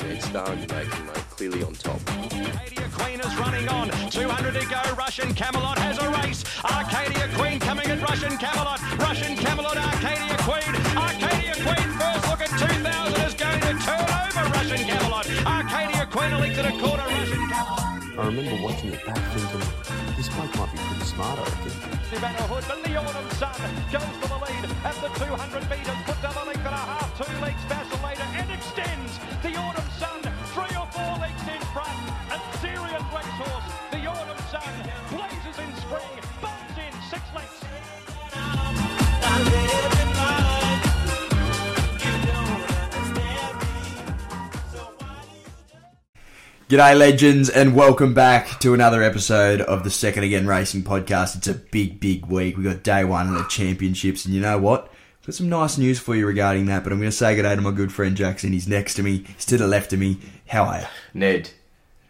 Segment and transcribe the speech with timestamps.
[0.00, 2.00] And Jamaican mate, clearly on top.
[2.08, 3.90] Arcadia Queen is running on.
[4.10, 4.80] 200 to go.
[4.96, 6.44] Russian Camelot has a race.
[6.64, 8.80] Arcadia Queen coming at Russian Camelot.
[8.98, 10.72] Russian Camelot, Arcadia Queen.
[10.96, 15.26] Arcadia Queen first look at 2000 is going to turn over Russian Camelot.
[15.44, 17.02] Arcadia Queen a quarter.
[17.02, 17.92] Russian Camelot.
[18.12, 21.72] I remember watching it back thinking, this bloke might be pretty smart, I reckon.
[22.12, 23.56] Savannah Hood, but the Autumn Sun
[23.88, 26.00] goes for the lead at the 200 metres.
[26.04, 27.08] Puts up a length and a half.
[27.16, 29.16] Two legs vacillator and extends.
[29.42, 29.81] The Autumn
[46.72, 51.36] G'day, legends, and welcome back to another episode of the Second Again Racing Podcast.
[51.36, 52.56] It's a big, big week.
[52.56, 54.90] We got day one of the championships, and you know what?
[55.26, 56.82] Got some nice news for you regarding that.
[56.82, 58.54] But I'm going to say g'day to my good friend Jackson.
[58.54, 59.18] He's next to me.
[59.34, 60.16] He's to the left of me.
[60.48, 60.86] How are you?
[61.12, 61.50] Ned,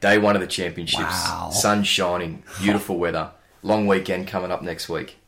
[0.00, 1.02] day one of the championships.
[1.02, 1.50] Wow.
[1.50, 3.32] Sun shining, beautiful weather,
[3.64, 5.19] long weekend coming up next week.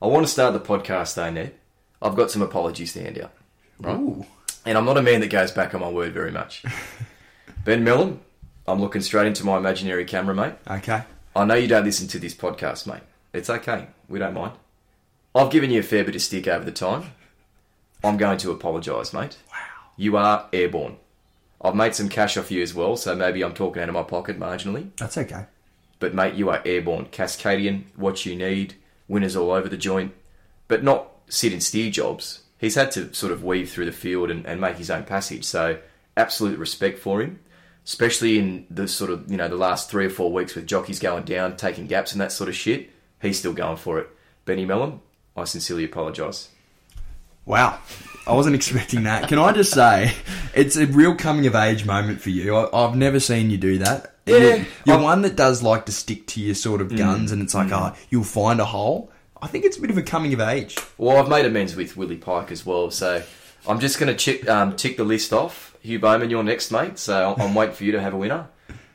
[0.00, 1.54] I want to start the podcast though, Ned.
[2.00, 3.34] I've got some apologies to hand out.
[3.80, 3.98] Right?
[3.98, 4.24] Ooh.
[4.64, 6.64] And I'm not a man that goes back on my word very much.
[7.66, 8.20] ben Melham,
[8.68, 10.52] I'm looking straight into my imaginary camera, mate.
[10.70, 11.02] Okay.
[11.34, 13.02] I know you don't listen to this podcast, mate.
[13.32, 13.86] It's okay.
[14.10, 14.52] We don't mind.
[15.34, 17.12] I've given you a fair bit of stick over the time.
[18.04, 19.38] I'm going to apologise, mate.
[19.50, 19.58] Wow.
[19.96, 20.96] You are airborne.
[21.62, 24.02] I've made some cash off you as well, so maybe I'm talking out of my
[24.02, 24.90] pocket marginally.
[24.96, 25.46] That's okay.
[25.98, 27.06] But mate, you are airborne.
[27.06, 28.74] Cascadian, what you need,
[29.08, 30.12] winners all over the joint,
[30.68, 32.42] but not sit and steer jobs.
[32.58, 35.44] He's had to sort of weave through the field and, and make his own passage.
[35.44, 35.78] So
[36.18, 37.40] absolute respect for him,
[37.88, 40.98] especially in the sort of you know the last three or four weeks with jockeys
[40.98, 42.90] going down, taking gaps and that sort of shit.
[43.20, 44.10] He's still going for it.
[44.44, 45.00] Benny Melham,
[45.34, 46.50] I sincerely apologise.
[47.46, 47.78] Wow.
[48.26, 49.28] I wasn't expecting that.
[49.28, 50.12] Can I just say,
[50.54, 52.54] it's a real coming of age moment for you.
[52.54, 54.14] I, I've never seen you do that.
[54.26, 54.64] Yeah.
[54.84, 57.72] You're, one that does like to stick to your sort of guns, and it's like,
[57.72, 59.10] oh, you'll find a hole.
[59.40, 60.76] I think it's a bit of a coming of age.
[60.98, 63.22] Well, I've made amends with Willie Pike as well, so
[63.66, 65.74] I'm just going to um, tick the list off.
[65.88, 66.98] Hugh Bowman, you're next, mate.
[66.98, 68.46] So I'm, I'm waiting for you to have a winner,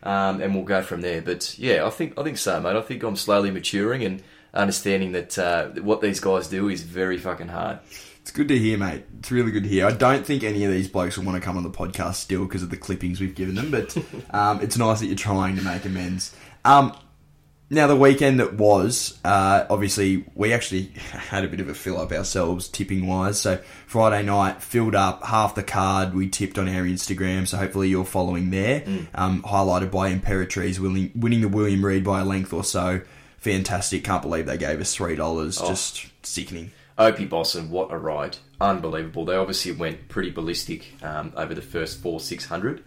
[0.03, 1.23] um, and we'll go from there.
[1.23, 2.75] But yeah, I think I think so, mate.
[2.75, 4.21] I think I'm slowly maturing and
[4.53, 7.79] understanding that uh, what these guys do is very fucking hard.
[8.21, 9.05] It's good to hear, mate.
[9.17, 9.87] It's really good to hear.
[9.87, 12.45] I don't think any of these blokes will want to come on the podcast still
[12.45, 13.97] because of the clippings we've given them, but
[14.29, 16.33] um, it's nice that you're trying to make amends.
[16.63, 16.95] Um,
[17.73, 21.99] now, the weekend that was, uh, obviously, we actually had a bit of a fill
[21.99, 23.39] up ourselves, tipping wise.
[23.39, 26.13] So, Friday night filled up half the card.
[26.13, 28.83] We tipped on our Instagram, so hopefully you're following there.
[29.15, 33.01] Um, highlighted by Imperatrice winning, winning the William Reid by a length or so.
[33.39, 34.03] Fantastic.
[34.03, 35.67] Can't believe they gave us $3.
[35.67, 36.71] Just sickening.
[36.97, 38.37] Opie Bosson, what a ride!
[38.61, 39.25] Unbelievable.
[39.25, 42.83] They obviously went pretty ballistic um, over the first four six hundred,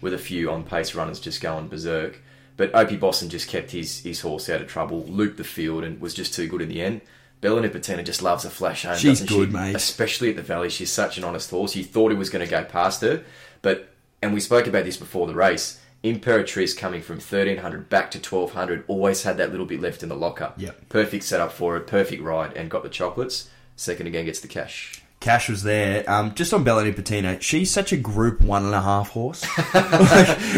[0.00, 2.22] with a few on pace runners just going berserk.
[2.60, 5.98] But Opie Bosson just kept his his horse out of trouble, looped the field, and
[5.98, 7.00] was just too good in the end.
[7.40, 8.98] Bella Nipotina just loves a flash home.
[8.98, 9.56] She's doesn't good, she?
[9.56, 9.74] mate.
[9.74, 11.74] Especially at the Valley, she's such an honest horse.
[11.74, 13.24] You thought he was going to go past her,
[13.62, 15.80] but and we spoke about this before the race.
[16.04, 20.14] Imperatrice coming from 1300 back to 1200 always had that little bit left in the
[20.14, 20.52] locker.
[20.58, 20.90] Yep.
[20.90, 23.48] Perfect setup for it, perfect ride, and got the chocolates.
[23.74, 25.02] Second again gets the cash.
[25.20, 26.08] Cash was there.
[26.10, 29.44] Um, just on Bella Nipotina, she's such a group one and a half horse.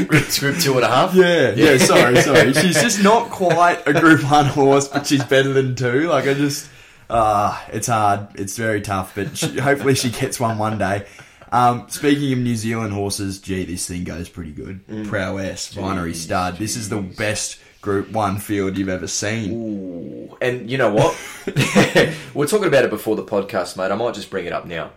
[0.07, 1.15] Group, group two and a half.
[1.15, 1.77] yeah, yeah.
[1.79, 2.53] Sorry, sorry.
[2.55, 6.09] She's just not quite a group one horse, but she's better than two.
[6.09, 6.71] Like I just,
[7.11, 8.29] uh, it's hard.
[8.37, 11.07] It's very tough, but she, hopefully she gets one one day.
[11.51, 14.87] Um, speaking of New Zealand horses, gee, this thing goes pretty good.
[15.09, 16.57] Prowess, Vinery Stud.
[16.57, 19.53] This is the best Group One field you've ever seen.
[19.53, 20.37] Ooh.
[20.41, 21.15] And you know what?
[22.35, 23.91] We're talking about it before the podcast, mate.
[23.91, 24.93] I might just bring it up now.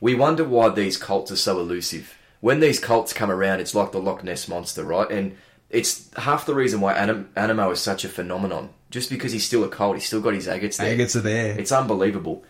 [0.00, 2.16] We wonder why these colts are so elusive.
[2.40, 5.10] When these colts come around, it's like the Loch Ness monster, right?
[5.10, 5.36] And
[5.70, 8.70] it's half the reason why Anim- Anamoe is such a phenomenon.
[8.90, 10.94] Just because he's still a colt, he's still got his agates there.
[10.94, 11.58] Agates are there.
[11.58, 12.44] It's unbelievable.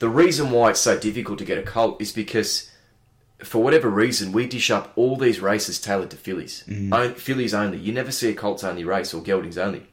[0.00, 2.70] The reason why it's so difficult to get a colt is because,
[3.44, 6.64] for whatever reason, we dish up all these races tailored to fillies.
[6.92, 7.78] On- fillies only.
[7.78, 9.86] You never see a colts only race or geldings only.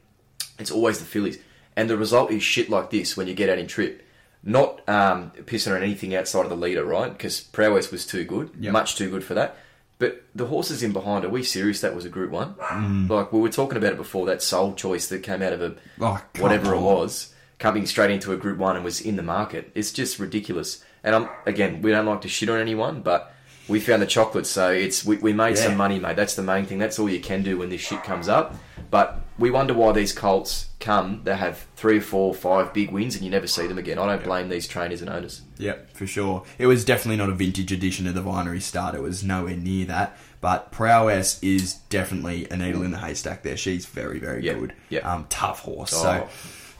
[0.58, 1.38] It's always the fillies.
[1.76, 4.02] And the result is shit like this when you get out in trip.
[4.42, 7.12] Not um, pissing on anything outside of the leader, right?
[7.12, 8.72] Because Prowess was too good, Yep.
[8.72, 9.56] much too good for that.
[9.98, 12.54] But the horses in behind, are we serious that was a Group 1?
[12.54, 13.08] Mm.
[13.10, 15.74] Like, we were talking about it before, that sole choice that came out of a
[16.00, 19.70] Oh, whatever it was, coming straight into a Group 1 and was in the market.
[19.74, 20.84] It's just ridiculous.
[21.02, 23.34] And I'm, again, we don't like to shit on anyone, but
[23.68, 25.62] we found the chocolate, so it's we, we made Yeah.
[25.64, 26.16] some money, mate.
[26.16, 26.78] That's the main thing.
[26.78, 28.54] That's all you can do when this shit comes up.
[28.90, 31.22] But we wonder why these colts come.
[31.24, 33.98] They have three or four, five big wins, and you never see them again.
[33.98, 35.42] I don't blame these trainers and owners.
[35.58, 36.44] Yep, for sure.
[36.58, 38.94] It was definitely not a vintage edition of the Vinery Stud.
[38.94, 40.16] It was nowhere near that.
[40.40, 43.56] But Prowess is definitely a needle in the haystack there.
[43.56, 44.72] She's very, very Yep, good.
[44.90, 45.04] yep.
[45.04, 45.92] Um, tough horse.
[45.96, 46.02] Oh.
[46.02, 46.28] So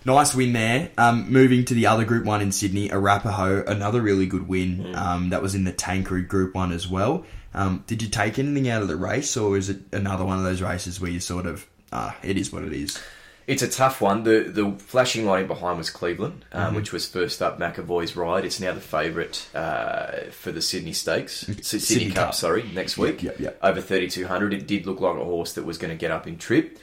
[0.06, 0.90] nice win there.
[0.96, 4.78] Um, moving to the other Group 1 in Sydney, Arapaho, another really good win.
[4.84, 4.96] Mm.
[4.96, 7.24] Um, that was in the Tancred Group 1 as well.
[7.52, 10.44] Um, did you take anything out of the race, or is it another one of
[10.44, 12.98] those races where you sort of, ah, it is what it is?
[13.46, 14.24] It's a tough one.
[14.24, 16.76] The the flashing light in behind was Cleveland, um, Mm-hmm.
[16.76, 18.44] which was first up McEvoy's ride.
[18.44, 22.34] It's now the favourite uh, for the Sydney Stakes, Sydney, Sydney Cup, Cup.
[22.34, 23.22] Sorry, next week.
[23.22, 23.56] yep, yep.
[23.62, 24.52] Over thirty two hundred.
[24.52, 26.76] It did look like a horse that was going to get up in trip.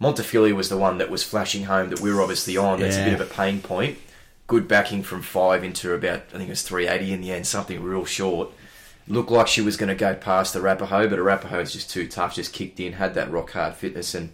[0.00, 2.80] Montefilia was the one that was flashing home that we were obviously on.
[2.80, 3.98] That's a bit of a pain point.
[4.46, 7.46] Good backing from five into about I think it was three eighty in the end.
[7.46, 8.50] Something real short.
[9.08, 12.08] Looked like she was going to go past the Arapaho, but Arapaho is just too
[12.08, 12.34] tough.
[12.34, 14.30] Just kicked in, had that rock hard fitness, and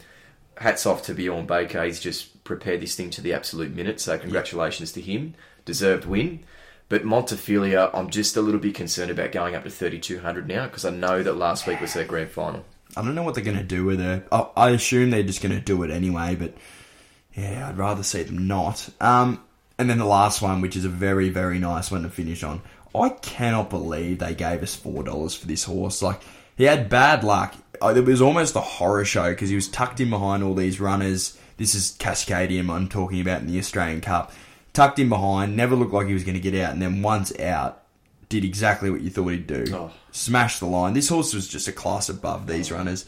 [0.57, 1.85] hats off to Bjorn Baker.
[1.85, 4.01] He's just prepared this thing to the absolute minute.
[4.01, 5.35] So congratulations to him.
[5.65, 6.41] Deserved win.
[6.89, 10.85] But Montefilia, I'm just a little bit concerned about going up to 3,200 now because
[10.85, 12.65] I know that last week was their grand final.
[12.97, 14.25] I don't know what they're going to do with her.
[14.31, 16.55] I, I assume they're just going to do it anyway, but
[17.35, 18.89] yeah, I'd rather see them not.
[19.01, 19.43] Um,
[19.79, 22.61] and then the last one, which is a very, very nice one to finish on.
[22.95, 26.03] I cannot believe they gave us four dollars for this horse.
[26.03, 26.21] Like
[26.57, 27.55] he had bad luck.
[27.81, 30.79] Uh, It was almost a horror show because he was tucked in behind all these
[30.79, 31.39] runners.
[31.57, 34.33] This is Cascadian I'm talking about in the Australian Cup.
[34.75, 37.39] Tucked in behind, never looked like he was going to get out, and then once
[37.39, 37.82] out,
[38.33, 39.65] did exactly what you thought he'd do.
[39.75, 39.93] Oh.
[40.11, 40.95] Smashed the line.
[40.95, 43.05] This horse was just a class above these runners.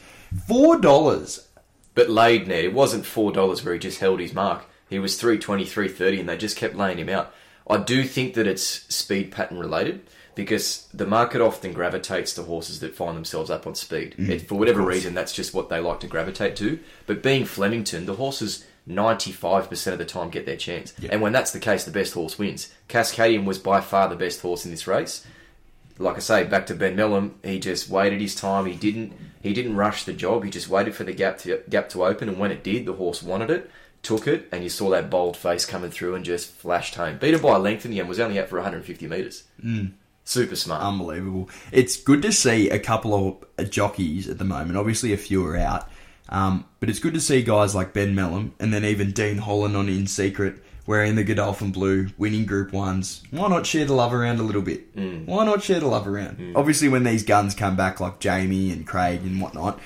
[0.47, 1.49] Four dollars.
[1.95, 4.67] But laid Ned, it wasn't four dollars where he just held his mark.
[4.91, 7.33] He was 320, 330 and they just kept laying him out.
[7.69, 8.63] I do think that it's
[8.95, 10.03] speed pattern related
[10.35, 14.15] because the market often gravitates to horses that find themselves up on speed.
[14.19, 16.79] Mm, It, for whatever reason, that's just what they like to gravitate to.
[17.07, 20.93] But being Flemington, the horses 95% of the time get their chance.
[21.11, 22.73] And when that's the case, the best horse wins.
[22.89, 25.27] Cascadian was by far the best horse in this race
[25.99, 28.67] like I say, back to Ben Melham, he just waited his time.
[28.67, 30.45] He didn't he didn't rush the job.
[30.45, 32.95] He just waited for the gap to gap to open, and when it did, the
[32.95, 33.71] horse wanted it,
[34.03, 37.19] took it, and you saw that bold face coming through and just flashed home.
[37.19, 38.09] Beat him by a length in the end.
[38.09, 39.45] Was only out for 150 meters.
[39.63, 39.93] Mm.
[40.25, 40.83] Super smart.
[40.83, 41.51] Unbelievable.
[41.71, 44.79] It's good to see a couple of jockeys at the moment.
[44.79, 45.89] Obviously, a few are out.
[46.29, 49.77] Um, but it's good to see guys like Ben Melham and then even Dean Holland
[49.77, 53.23] on In Secret wearing the Godolphin blue, winning Group 1s.
[53.31, 54.85] Why not share the love around a little bit?
[55.27, 56.53] Why not share the love around?
[56.57, 59.81] Obviously, when these guns come back like Jamie and Craig and whatnot,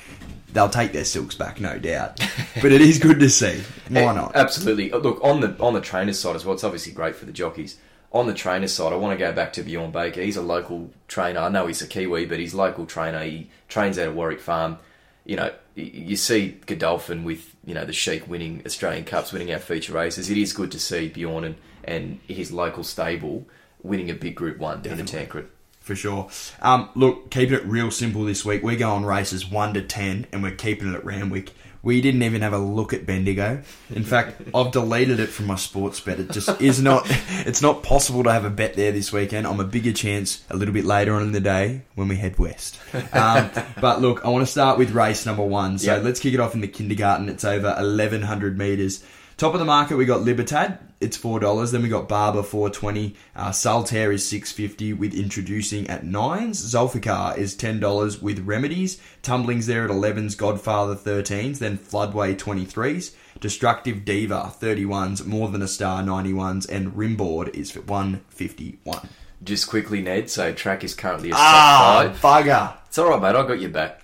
[0.52, 2.19] they'll take their silks back, no doubt.
[2.62, 3.62] but it is good to see.
[3.88, 4.35] Why not?
[4.35, 4.93] Absolutely.
[4.93, 6.55] Uh, Look on the on the trainers side as well.
[6.55, 7.76] It's obviously great for the jockeys.
[8.11, 10.23] On the trainers side, I want to go back to Bjorn Baker.
[10.23, 11.40] He's a local trainer.
[11.40, 13.23] I know he's a Kiwi, but he's a local trainer.
[13.23, 14.79] He trains out of Warwick Farm.
[15.28, 19.60] You know, you see Godolphin with you know the Sheik winning Australian Cups, winning our
[19.60, 20.30] feature races.
[20.30, 23.46] It is good to see Bjorn and, and his local stable
[23.82, 25.48] winning a big Group One down in Tancred.
[25.80, 26.28] For sure.
[26.60, 28.62] Um, look, keeping it real simple this week.
[28.62, 31.52] We're going races 1 to 10, and we're keeping it at Randwick.
[31.88, 33.62] We didn't even have a look at Bendigo.
[33.88, 36.20] In fact, I've deleted it from my sports bet.
[36.20, 37.11] It just is not.
[37.46, 39.46] It's not possible to have a bet there this weekend.
[39.46, 42.38] I'm a bigger chance a little bit later on in the day when we head
[42.38, 42.79] west.
[43.14, 43.50] Um,
[43.81, 45.79] but look, I want to start with race number one.
[45.79, 46.05] So Yep.
[46.05, 47.31] let's kick it off in the kindergarten.
[47.31, 49.02] It's over 1100 meters.
[49.38, 50.79] Top of the market, we got Libertad.
[51.00, 51.70] It's four dollars.
[51.70, 53.14] Then we got Barber four twenty.
[53.36, 56.61] Uh, Saltaire is six fifty with introducing at nines.
[56.75, 59.00] Zulfikar is ten dollars with remedies.
[59.23, 60.34] Tumblings there at elevens.
[60.34, 61.58] Godfather thirteens.
[61.61, 63.14] Then Floodway twenty threes.
[63.38, 65.25] Destructive Diva thirty ones.
[65.25, 66.66] More than a star ninety ones.
[66.66, 69.08] And Rimboard is for one fifty one.
[69.44, 70.28] Just quickly, Ned.
[70.28, 72.44] So track is currently a Ah, soft five.
[72.44, 72.76] bugger.
[72.88, 73.38] It's all right, mate.
[73.38, 74.02] I got your back.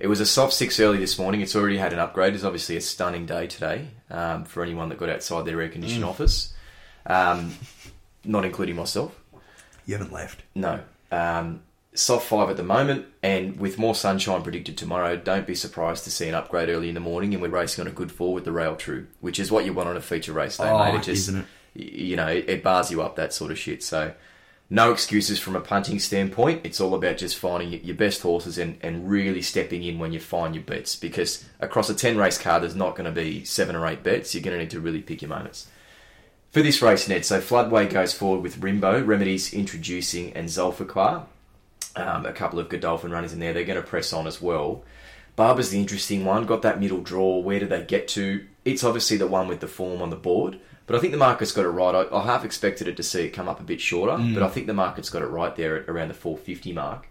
[0.00, 1.42] It was a soft six early this morning.
[1.42, 2.34] It's already had an upgrade.
[2.34, 6.04] It's obviously a stunning day today um, for anyone that got outside their air conditioned
[6.04, 6.54] office,
[7.06, 7.54] um,
[8.24, 9.14] not including myself.
[9.84, 10.42] You haven't left.
[10.54, 10.80] No.
[11.12, 16.04] Um, soft five at the moment, and with more sunshine predicted tomorrow, don't be surprised
[16.04, 17.34] to see an upgrade early in the morning.
[17.34, 19.74] And we're racing on a good four with the rail true, which is what you
[19.74, 20.94] want on a feature race day, Oh, mate.
[20.94, 21.46] It just, isn't it?
[21.74, 23.82] you know, it bars you up that sort of shit.
[23.82, 24.14] So,
[24.72, 26.60] no excuses from a punting standpoint.
[26.62, 30.20] It's all about just finding your best horses and, and really stepping in when you
[30.20, 30.94] find your bets.
[30.94, 34.32] Because across a ten race card, there's not going to be seven or eight bets.
[34.32, 35.66] You're going to need to really pick your moments
[36.50, 37.24] for this race, Ned.
[37.24, 41.26] So Floodway goes forward with Rimbo, Remedies introducing, and Zulfikar.
[41.96, 43.52] Um, a couple of Godolphin runners in there.
[43.52, 44.84] They're going to press on as well.
[45.34, 46.46] Barber's the interesting one.
[46.46, 47.38] Got that middle draw.
[47.38, 48.46] Where do they get to?
[48.64, 50.60] It's obviously the one with the form on the board.
[50.86, 51.94] But I think the market's got it right.
[51.94, 54.48] I, I half expected it to see it come up a bit shorter, but I
[54.48, 57.06] think the market's got it right there at around the 450 mark.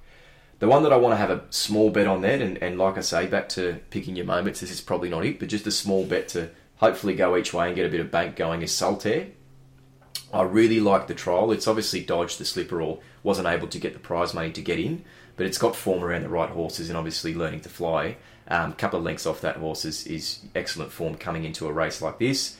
[0.60, 2.98] The one that I want to have a small bet on that, and, and like
[2.98, 5.72] I say, back to picking your moments, this is probably not it, but just a
[5.72, 8.76] small bet to hopefully go each way and get a bit of bank going is
[8.76, 9.28] Saltaire.
[10.34, 11.52] I really like the trial.
[11.52, 14.80] It's obviously dodged the slipper or wasn't able to get the prize money to get
[14.80, 15.04] in,
[15.38, 18.18] but it's got form around the right horses and obviously learning to fly.
[18.48, 21.72] A um, couple of lengths off that horse is, is excellent form coming into a
[21.72, 22.58] race like this.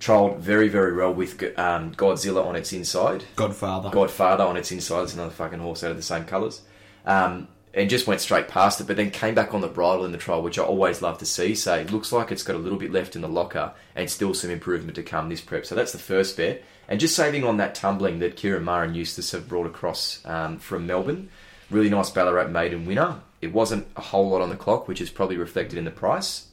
[0.00, 3.24] Trialled very, very well with um, Godzilla on its inside.
[3.36, 3.90] Godfather.
[3.90, 5.02] Godfather on its inside.
[5.02, 6.62] It's another fucking horse out of the same colours.
[7.04, 10.10] Um, and just went straight past it, but then came back on the bridle in
[10.10, 11.54] the trial, which I always love to see.
[11.54, 14.34] So it looks like it's got a little bit left in the locker and still
[14.34, 15.66] some improvement to come this prep.
[15.66, 16.64] So that's the first bet.
[16.88, 20.58] And just saving on that tumbling that Ciaron Maher and Eustace have brought across um,
[20.58, 21.28] from Melbourne.
[21.70, 23.20] Really nice Ballarat maiden winner.
[23.40, 26.48] It wasn't a whole lot on the clock, which is probably reflected in the price.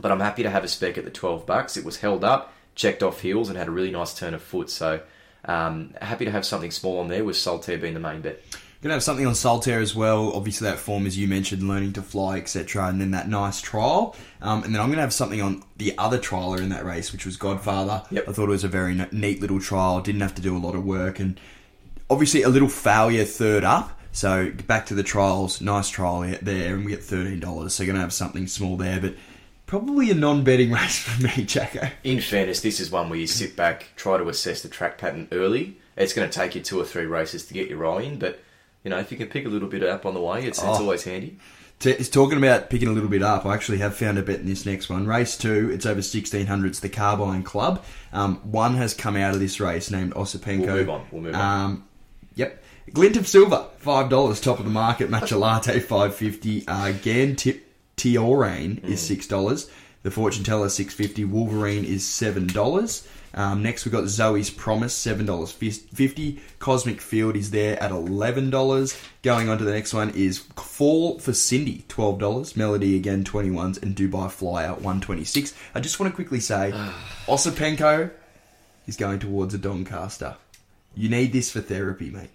[0.00, 1.76] But I'm happy to have a spec at the 12 bucks.
[1.76, 4.68] It was held up, checked off heels, and had a really nice turn of foot.
[4.68, 5.00] So
[5.44, 8.42] um, happy to have something small on there with Saltaire being the main bet.
[8.82, 10.32] Gonna have something on Saltaire as well.
[10.32, 14.16] Obviously, that form, as you mentioned, learning to fly, etc., and then that nice trial.
[14.40, 17.24] Um, and then I'm gonna have something on the other trialer in that race, which
[17.24, 18.02] was Godfather.
[18.10, 18.28] Yep.
[18.28, 20.00] I thought it was a very neat little trial.
[20.00, 21.38] Didn't have to do a lot of work, and
[22.10, 24.00] obviously a little failure third up.
[24.10, 27.74] So back to the trials, nice trial there, and we get thirteen dollars.
[27.74, 29.14] So gonna have something small there, but
[29.72, 31.88] probably a non-betting race for me, Jacko.
[32.04, 35.28] In fairness, this is one where you sit back, try to assess the track pattern
[35.32, 35.78] early.
[35.96, 38.38] It's going to take you two or three races to get your eye in, but
[38.84, 40.66] you know if you can pick a little bit up on the way, it's, it's
[40.66, 40.82] Oh.
[40.82, 41.38] always handy.
[41.80, 43.46] It's talking about picking a little bit up.
[43.46, 45.06] I actually have found a bet in this next one.
[45.06, 46.66] Race two, it's over 1600.
[46.66, 47.82] It's the Carbine Club.
[48.12, 50.66] Um, one has come out of this race named Osipenko.
[50.66, 51.40] We'll move on, we'll move on.
[51.64, 51.84] Um,
[52.34, 52.62] yep.
[52.92, 55.08] Glint of Silver, $5, top of the market.
[55.10, 59.14] Matcha Latte, 550 uh, Again, Tip Tiorane is Hmm.
[59.14, 59.70] $6.
[60.02, 63.06] The Fortune Teller, 650 Wolverine is $7.
[63.34, 66.38] Um, next, we've got Zoe's Promise, $7.50.
[66.58, 69.00] Cosmic Field is there at $11.
[69.22, 72.56] Going on to the next one is Fall for Cindy, $12.
[72.56, 73.80] Melody again, 21s.
[73.82, 76.72] And Dubai Flyer, 126 I just want to quickly say,
[77.26, 78.10] Osipenko
[78.86, 80.36] is going towards a Doncaster.
[80.94, 82.30] You need this for therapy, mate.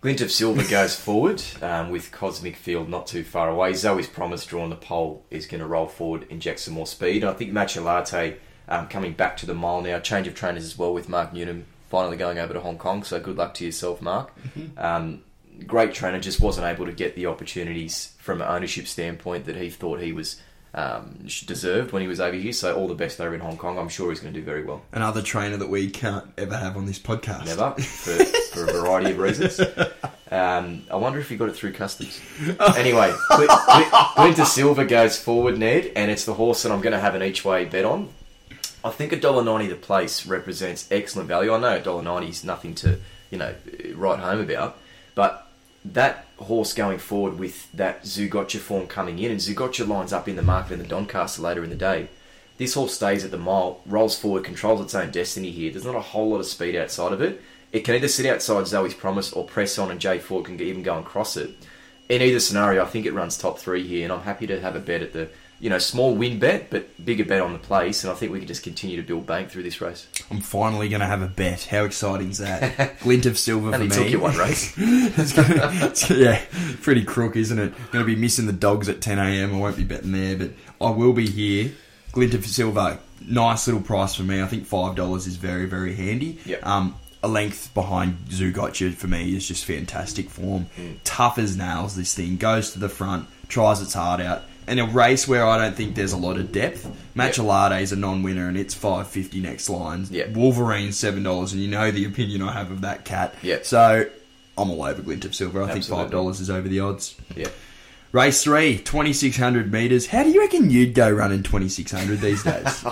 [0.00, 3.72] Glint of Silver goes forward um, with Cosmic Field not too far away.
[3.74, 7.24] Zoe's Promise drawn the pole is going to roll forward, inject some more speed.
[7.24, 8.36] I think Matcha Latte
[8.68, 9.98] um, coming back to the mile now.
[9.98, 13.02] Change of trainers as well with Mark Newnham finally going over to Hong Kong.
[13.02, 14.32] So good luck to yourself, Mark.
[14.76, 15.24] Um,
[15.66, 19.68] great trainer, just wasn't able to get the opportunities from an ownership standpoint that he
[19.68, 20.40] thought he was
[20.74, 22.52] um, deserved when he was over here.
[22.52, 23.78] So all the best over in Hong Kong.
[23.78, 24.82] I'm sure he's going to do very well.
[24.92, 27.46] Another trainer that we can't ever have on this podcast.
[27.46, 29.60] Never, for, for a variety of reasons.
[30.30, 32.20] Um, I wonder if he got it through customs.
[32.76, 37.00] Anyway, Gl- Glinter Silver goes forward, Ned, and it's the horse that I'm going to
[37.00, 38.10] have an each way bet on.
[38.84, 41.52] I think $1.90 the place represents excellent value.
[41.52, 43.54] I know $1.90 is nothing to, you know,
[43.94, 44.78] write home about,
[45.14, 45.47] but
[45.84, 50.36] that horse going forward with that Zougotcha form coming in, and Zougotcha lines up in
[50.36, 52.08] the market in the Doncaster later in the day.
[52.58, 55.70] This horse stays at the mile, rolls forward, controls its own destiny here.
[55.70, 57.40] There's not a whole lot of speed outside of it.
[57.70, 60.82] It can either sit outside Zoe's Promise or press on, and Jay Ford can even
[60.82, 61.50] go and cross it.
[62.08, 64.74] In either scenario, I think it runs top three here, and I'm happy to have
[64.74, 65.28] a bet at the,
[65.60, 68.38] you know, small win bet, but bigger bet on the place, and I think we
[68.38, 70.06] can just continue to build bank through this race.
[70.30, 71.64] I'm finally going to have a bet.
[71.64, 72.98] How exciting is that?
[73.00, 73.88] Glint of silver for me.
[73.88, 74.72] took you one race.
[74.78, 76.40] It's gonna- it's- yeah,
[76.82, 77.72] pretty crook, isn't it?
[77.90, 79.54] Going to be missing the dogs at 10 a.m.
[79.54, 80.50] I won't be betting there, but
[80.80, 81.72] I will be here.
[82.12, 84.40] Glint of silver, nice little price for me.
[84.42, 86.38] I think five dollars is very, very handy.
[86.46, 86.64] Yep.
[86.66, 90.66] Um, a length behind Zougotcha for me is just fantastic form.
[91.04, 91.96] Tough as nails.
[91.96, 94.42] This thing goes to the front, tries its heart out.
[94.68, 97.92] In a race where I don't think there's a lot of depth, Matcha Latte is
[97.92, 100.10] a non-winner and it's five fifty next lines.
[100.10, 100.30] Yep.
[100.36, 103.34] Wolverine seven dollars, and you know the opinion I have of that cat.
[103.42, 103.64] Yep.
[103.64, 104.06] So
[104.56, 105.62] I'm all over Glint of Silver.
[105.62, 107.16] I think five dollars is over the odds.
[107.34, 107.48] Yeah.
[108.10, 110.06] Race three, 2600 metres.
[110.06, 112.82] How do you reckon you'd go running 2600 these days?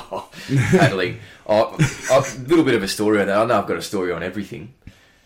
[0.70, 1.20] paddling.
[1.46, 1.74] Oh,
[2.10, 3.36] a little bit of a story on that.
[3.38, 4.74] I know I've got a story on everything.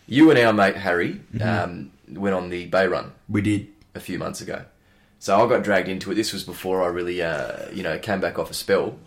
[0.07, 3.67] You and our mate Harry um, went on the Bay Run we did.
[3.95, 4.63] a few months ago.
[5.21, 6.15] So I got dragged into it.
[6.15, 8.97] This was before I really, uh, you know, came back off a spell.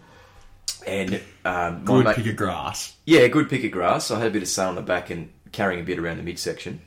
[0.86, 2.94] And um, Good mate- pick of grass.
[3.04, 4.10] yeah, good pick of grass.
[4.12, 6.22] I had a bit of sun on the back and carrying a bit around the
[6.22, 6.80] midsection.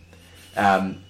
[0.56, 1.04] Um,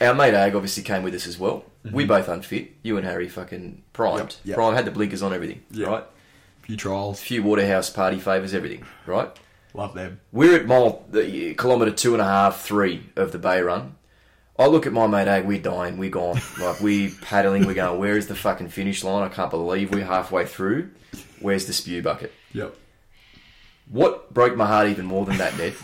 [0.00, 1.64] our mate Ag obviously came with us as well.
[1.90, 2.70] We both unfit.
[2.82, 4.20] You and Harry fucking primed.
[4.20, 4.56] Yep, yep.
[4.56, 5.88] Prime had the blinkers on everything, Yep.
[5.88, 6.04] right?
[6.62, 7.18] few trials.
[7.20, 9.30] few Waterhouse party favours, everything, right?
[9.74, 10.20] Love them.
[10.32, 13.94] We're at mile the kilometre two and a half, three of the Bay Run.
[14.58, 16.40] I look at my mate Ag, we're dying, we're gone.
[16.60, 19.22] Like we paddling, we're going, where is the fucking finish line?
[19.22, 20.90] I can't believe we're halfway through.
[21.40, 22.32] Where's the spew bucket?
[22.52, 22.76] Yep.
[23.88, 25.74] What broke my heart even more than that, Ned,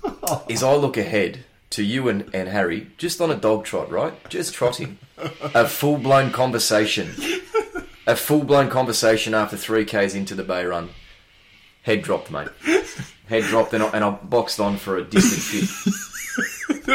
[0.48, 4.12] is I look ahead to you and, and Harry, just on a dog trot, right?
[4.28, 4.98] Just trotting.
[5.16, 7.14] a full blown conversation.
[8.06, 10.90] A full blown conversation after 3Ks into the bay run.
[11.82, 12.48] Head dropped, mate.
[13.28, 16.05] Head dropped, and I, and I boxed on for a distant fifth.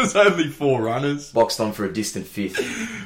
[0.02, 1.32] Was only four runners.
[1.32, 2.60] Boxed on for a distant fifth.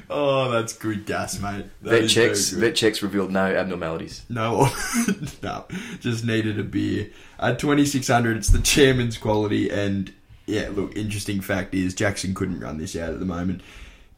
[0.10, 1.66] Oh, that's good gas, mate.
[1.82, 2.60] That Vet is checks, good.
[2.60, 4.24] vet checks revealed no abnormalities.
[4.30, 4.70] No,
[5.44, 5.66] no,
[6.00, 7.10] just needed a beer.
[7.40, 9.70] At 2600, it's the chairman's quality.
[9.70, 10.14] And
[10.46, 13.62] yeah, look, interesting fact is Jackson couldn't run this out at the moment.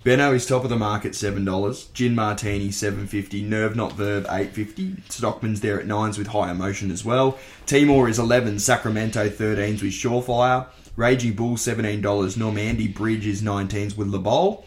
[0.03, 1.93] Benno is top of the market, $7.
[1.93, 7.03] Gin Martini, 750 Nerve Not Verve, 850 Stockman's there at 9s with high emotion as
[7.03, 7.37] well.
[7.65, 10.67] Timor is 11 Sacramento, 13s with Surefire.
[10.97, 12.37] Raging Bull, $17.
[12.37, 14.65] Normandy Bridge is 19s with Le Bowl.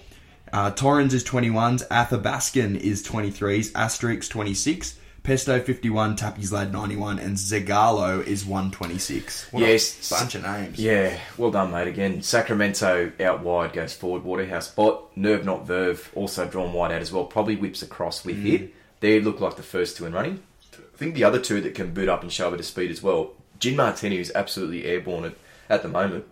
[0.52, 7.36] Uh, Torrens is 21s, Athabascan is 23s, Asterix 26, Pesto 51, Tappy's Lad 91, and
[7.36, 9.52] Zegalo is 126.
[9.52, 10.10] What Yes.
[10.10, 10.78] a bunch of names.
[10.78, 11.86] Yeah, well done, mate.
[11.88, 14.24] Again, Sacramento out wide goes forward.
[14.24, 15.16] Waterhouse Bott.
[15.16, 17.24] Nerve not Verve also drawn wide out as well.
[17.24, 18.72] Probably whips across with it.
[19.00, 20.42] They look like the first two in running.
[20.74, 22.90] I think the other two that can boot up and show a bit of speed
[22.90, 23.32] as well.
[23.60, 25.34] Gin Martini, who's absolutely airborne at,
[25.70, 26.26] at the moment,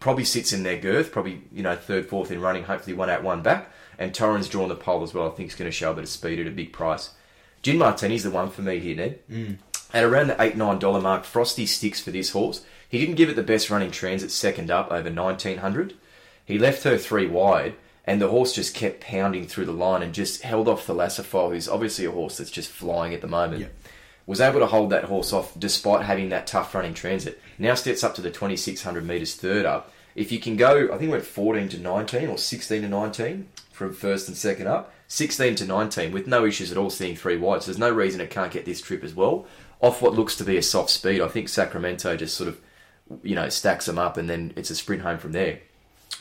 [0.00, 1.12] probably sits in their girth.
[1.12, 2.64] Probably you know third, fourth in running.
[2.64, 3.70] Hopefully one out, one back.
[3.98, 5.26] And Torrens drawn the pole as well.
[5.26, 7.10] I think he's going to show a bit of speed at a big price.
[7.62, 9.18] Gin Martini's the one for me here, Ned.
[9.28, 9.58] Mm.
[9.92, 12.64] At around the eight nine dollar mark, Frosty sticks for this horse.
[12.88, 15.94] He didn't give it the best running transit second up over nineteen hundred.
[16.44, 17.74] He left her three wide,
[18.06, 21.50] and the horse just kept pounding through the line and just held off the Lassifol,
[21.50, 23.60] who's obviously a horse that's just flying at the moment.
[23.62, 23.74] Yep.
[24.28, 27.40] Was able to hold that horse off despite having that tough running transit.
[27.58, 29.90] Now steps up to the twenty six hundred meters third up.
[30.14, 33.48] If you can go, I think it went fourteen to nineteen or sixteen to nineteen
[33.72, 34.92] from first and second up.
[35.10, 37.62] 16 to 19 with no issues at all seeing three wide.
[37.62, 39.46] So there's no reason it can't get this trip as well.
[39.80, 42.60] Off what looks to be a soft speed, I think Sacramento just sort of,
[43.22, 45.60] you know, stacks them up and then it's a sprint home from there.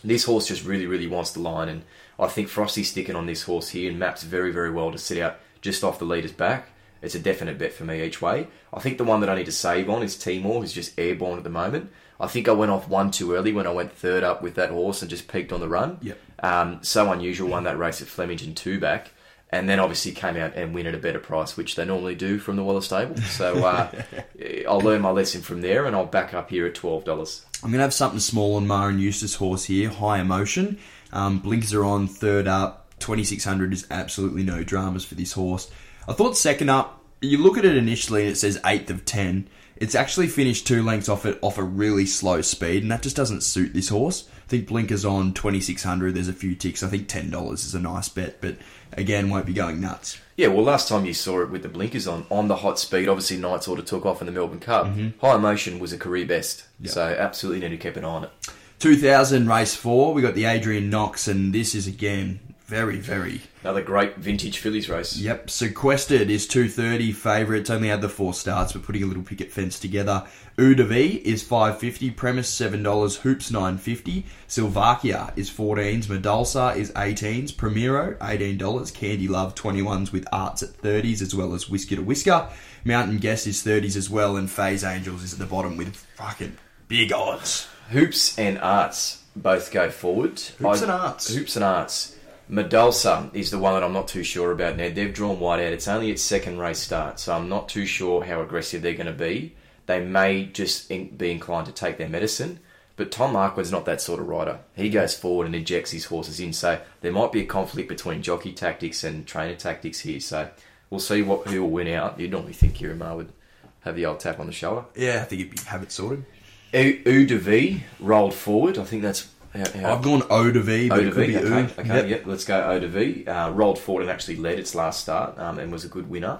[0.05, 1.83] This horse just really, really wants the line, and
[2.17, 5.17] I think Frosty's sticking on this horse here and maps very, very well to sit
[5.17, 6.69] out just off the leader's back.
[7.01, 8.47] It's a definite bet for me each way.
[8.73, 11.37] I think the one that I need to save on is Timor, who's just airborne
[11.37, 11.91] at the moment.
[12.19, 14.71] I think I went off one too early when I went third up with that
[14.71, 15.99] horse and just peaked on the run.
[16.01, 16.19] Yep.
[16.39, 19.11] Um, so unusual, won that race at Flemington two back,
[19.51, 22.39] and then obviously came out and win at a better price, which they normally do
[22.39, 23.17] from the Waller stable.
[23.17, 23.91] So uh,
[24.67, 27.45] I'll learn my lesson from there, and I'll back up here at twelve dollars.
[27.63, 30.79] I'm going to have something small on Maher and Eustace horse here, high emotion.
[31.11, 32.83] Um, blinkers are on, third up.
[32.99, 35.69] 2600 is absolutely no dramas for this horse.
[36.07, 39.49] I thought second up, you look at it initially and it says 8th of 10.
[39.75, 43.15] It's actually finished two lengths off it off a really slow speed, and that just
[43.15, 44.27] doesn't suit this horse.
[44.45, 46.81] I think blinkers on 2600, there's a few ticks.
[46.81, 48.55] I think $10 is a nice bet, but
[48.93, 50.19] again, won't be going nuts.
[50.35, 53.07] Yeah, well, last time you saw it with the blinkers on, on the hot speed,
[53.07, 54.87] obviously Knights Order took off in the Melbourne Cup.
[54.87, 55.19] Mm-hmm.
[55.19, 58.31] High Emotion was a career best, so absolutely need to keep an eye on it.
[58.79, 63.81] 2000 race four, we got the Adrian Knox, and this is again very, very Another
[63.81, 65.17] great vintage fillies race.
[65.17, 68.75] Yep, sequestered is 230 Favourites only had the four starts.
[68.75, 70.25] We're putting a little picket fence together.
[70.57, 78.15] Uda V is 550, Premise $7, Hoops 950, Silvakia is 14s, Medulsa is 18s, Primero
[78.19, 82.49] $18, Candy Love 21s with Arts at 30s as well as Whisker to Whisker.
[82.83, 86.57] Mountain Guess is 30s as well, and Phase Angels is at the bottom with fucking
[86.87, 87.67] big odds.
[87.91, 90.39] Hoops and Arts both go forward.
[90.39, 91.33] Hoops and Arts.
[91.33, 92.16] Hoops and Arts.
[92.49, 94.89] Medulsa is the one that I'm not too sure about, now.
[94.89, 95.73] They've drawn wide out.
[95.73, 99.07] It's only its second race start, so I'm not too sure how aggressive they're going
[99.07, 99.55] to be.
[99.85, 102.59] They may just be inclined to take their medicine,
[102.95, 104.59] but Tom Marquand's not that sort of rider.
[104.75, 108.21] He goes forward and injects his horses in, so there might be a conflict between
[108.21, 110.19] jockey tactics and trainer tactics here.
[110.19, 110.49] So
[110.89, 112.19] we'll see what who will win out.
[112.19, 113.33] You'd normally think Ciaron Maher would
[113.81, 114.85] have the old tap on the shoulder.
[114.95, 116.25] Yeah, I think you'd have it sorted.
[116.73, 118.77] U U de V rolled forward.
[118.77, 121.27] I think that's how, how I've gone O to V, but O it could V.
[121.27, 122.09] be Okay, okay, Yep.
[122.09, 122.25] yep.
[122.25, 123.25] Let's go O to V.
[123.25, 126.39] Uh, rolled forward and actually led its last start um, and was a good winner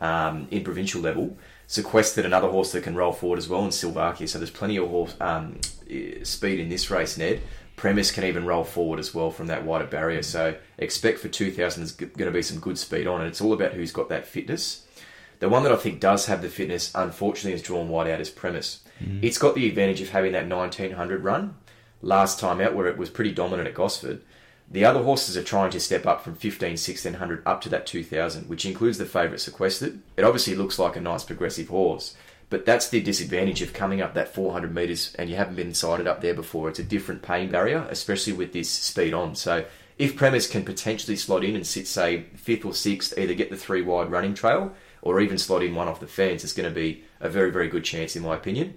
[0.00, 1.36] um, in provincial level.
[1.66, 4.28] Sequestered another horse that can roll forward as well in Silvakia.
[4.28, 5.58] So there's plenty of horse um,
[6.22, 7.40] speed in this race, Ned.
[7.76, 10.22] Premise can even roll forward as well from that wider barrier.
[10.22, 13.26] So expect for 2000 there's going to be some good speed on it.
[13.28, 14.86] It's all about who's got that fitness.
[15.40, 18.30] The one that I think does have the fitness, unfortunately, is drawn wide out as
[18.30, 18.80] Premise.
[19.20, 21.56] It's got the advantage of having that 1900 run
[22.02, 24.22] last time out where it was pretty dominant at Gosford.
[24.70, 28.48] The other horses are trying to step up from 15, 1600 up to that 2000,
[28.48, 30.00] which includes the favourite sequestered.
[30.16, 32.14] It obviously looks like a nice progressive horse,
[32.50, 36.06] but that's the disadvantage of coming up that 400 metres and you haven't been sighted
[36.06, 36.68] up there before.
[36.68, 39.34] It's a different pain barrier, especially with this speed on.
[39.34, 39.64] So
[39.98, 43.56] if Premise can potentially slot in and sit, say, fifth or sixth, either get the
[43.56, 46.74] three wide running trail or even slot in one off the fence, it's going to
[46.74, 48.74] be a very, very good chance, in my opinion.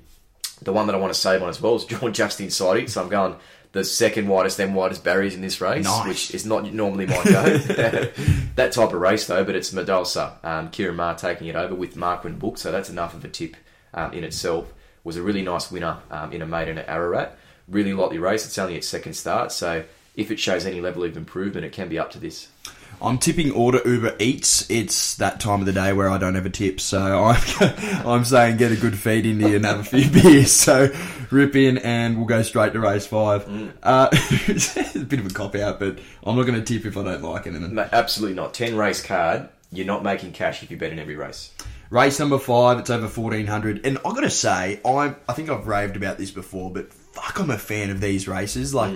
[0.61, 2.89] The one that I want to save on as well is drawn just inside it,
[2.89, 3.35] so I'm going
[3.73, 6.07] the second widest, then widest barriers in this race, Nice.
[6.07, 7.57] which is not normally my go.
[8.55, 10.43] that type of race, though, but it's Medalsa.
[10.43, 13.55] Um, Ciaron Maher taking it over with Marquand Book, so that's enough of a tip
[13.93, 14.73] um, in itself.
[15.03, 17.37] Was a really nice winner um, in a maiden at Ararat.
[17.67, 18.45] Really lightly race.
[18.45, 19.83] It's only its second start, so
[20.15, 22.47] if it shows any level of improvement, it can be up to this.
[22.99, 24.67] I'm tipping order Uber Eats.
[24.69, 27.41] It's that time of the day where I don't have a tip, so I'm
[28.07, 30.51] I'm saying get a good feed in you and have a few beers.
[30.51, 30.91] So
[31.29, 33.47] rip in and we'll go straight to race five.
[33.83, 36.97] Uh, it's a bit of a cop out, but I'm not going to tip if
[36.97, 37.51] I don't like it.
[37.53, 38.55] No, absolutely not.
[38.55, 39.49] Ten race card.
[39.71, 41.51] You're not making cash if you bet in every race.
[41.89, 43.85] Race number five, it's over 1400.
[43.85, 47.39] And i got to say, I I think I've raved about this before, but fuck,
[47.39, 48.73] I'm a fan of these races.
[48.73, 48.95] Like,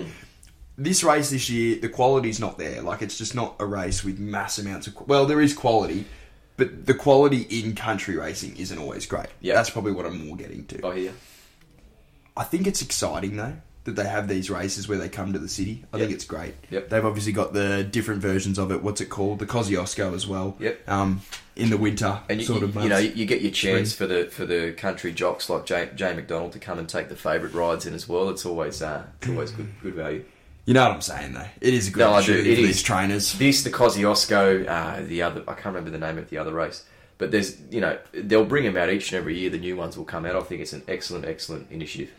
[0.78, 2.82] this race this year, the quality's not there.
[2.82, 5.06] Like, it's just not a race with mass amounts of.
[5.08, 6.04] Well, there is quality,
[6.56, 9.26] but the quality in country racing isn't always great.
[9.40, 9.54] Yeah.
[9.54, 10.86] That's probably what I'm more getting to.
[10.86, 11.12] I hear.
[12.36, 15.48] I think it's exciting though that they have these races where they come to the
[15.48, 15.84] city.
[15.92, 16.06] I Yep.
[16.06, 16.54] think it's great.
[16.70, 16.88] Yep.
[16.88, 18.80] They've obviously got the different versions of it.
[18.82, 19.40] What's it called?
[19.40, 20.56] The Kosciuszko as well.
[20.60, 20.88] Yep.
[20.88, 21.20] Um,
[21.56, 24.06] in the winter And you, sort you, of you know, you get your chance for
[24.06, 27.52] the for the country jocks like Jay, Jay McDonald to come and take the favourite
[27.54, 28.30] rides in as well.
[28.30, 30.24] It's always uh, it's always good good value.
[30.64, 31.46] You know what I'm saying, though.
[31.60, 32.34] It is a good No, I do.
[32.34, 32.56] It for is.
[32.58, 33.32] these trainers.
[33.34, 36.84] This, the Kosciuszko, uh, the other, I can't remember the name of the other race,
[37.18, 39.50] but there's, you know, they'll bring them out each and every year.
[39.50, 40.36] The new ones will come out.
[40.36, 42.12] I think it's an excellent, excellent initiative.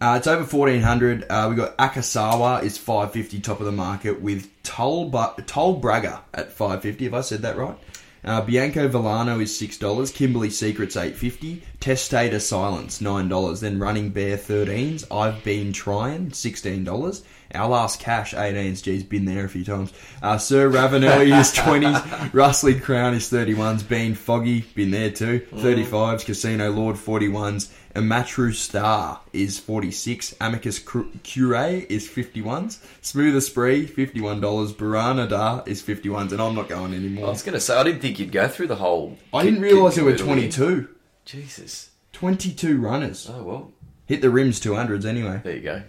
[0.00, 1.26] Uh, it's over 1400.
[1.28, 6.50] Uh, we've got Akasawa is 550 top of the market with Toll, Bu- Braga at
[6.50, 7.76] 550, if I said that right?
[8.24, 10.12] Uh, Bianco Villano is six dollars.
[10.12, 11.64] Kimberly Secrets eight fifty.
[11.80, 13.58] Testator Silence nine dollars.
[13.60, 15.04] Then Running Bear thirteens.
[15.10, 17.24] I've been trying sixteen dollars.
[17.54, 18.82] Our last cash 18s.
[18.82, 19.92] G's been there a few times.
[20.22, 21.98] Uh, Sir Ravenelli is twenties.
[22.34, 23.82] Rustly Crown is thirty ones.
[23.82, 25.40] Bean Foggy been there too.
[25.56, 26.24] Thirty fives.
[26.24, 27.72] Casino Lord forty ones.
[27.94, 30.34] Amatru Star is 46.
[30.40, 31.54] Amicus Cure
[31.90, 32.78] is 51s.
[33.02, 34.40] Smooth Spree, $51.
[34.76, 36.32] Baranada is 51s.
[36.32, 36.94] And I'm not going anymore.
[36.94, 37.28] I anymore.
[37.32, 39.18] was going to say, I didn't think you'd go through the whole.
[39.34, 40.88] I didn't realise kit there were 22.
[41.26, 41.90] Jesus.
[42.14, 43.28] 22 runners.
[43.30, 43.72] Oh, well,
[44.06, 45.42] Hit the rims 200s anyway.
[45.44, 45.82] there you go.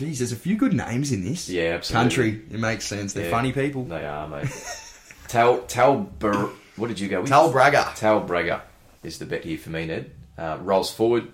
[0.00, 1.46] Geez, there's a few good names in this.
[1.50, 2.02] Yeah, absolutely.
[2.32, 3.12] Country, it makes sense.
[3.12, 3.30] They're Yeah.
[3.30, 3.84] funny people.
[3.84, 4.48] They are, mate.
[5.28, 6.10] Tal, Tal,
[6.76, 7.28] what did you go with?
[7.28, 7.92] Tal Braga.
[7.96, 8.62] Tal Braga
[9.02, 10.10] is the bet here for me, Ned.
[10.38, 11.28] Uh, rolls forward.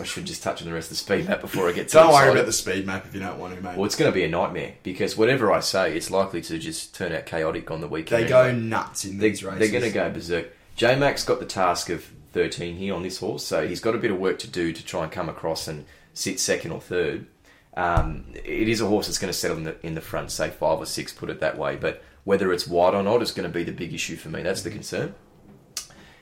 [0.00, 1.98] I should just touch on the rest of the speed map before I get to
[1.98, 3.76] Don't worry about the speed map if you don't want to, mate.
[3.76, 6.94] Well, it's going to be a nightmare because whatever I say, it's likely to just
[6.94, 8.24] turn out chaotic on the weekend.
[8.24, 9.58] they go nuts in these races.
[9.58, 10.46] they're going to go berserk.
[10.76, 13.98] J Max got the task of 13 here on this horse, so he's got a
[13.98, 17.26] bit of work to do to try and come across and sit second or third.
[17.74, 20.50] Um, it is a horse that's going to settle in the, in the front, say
[20.50, 21.76] five or six, put it that way.
[21.76, 24.42] But whether it's wide or not is going to be the big issue for me.
[24.42, 25.14] That's the concern.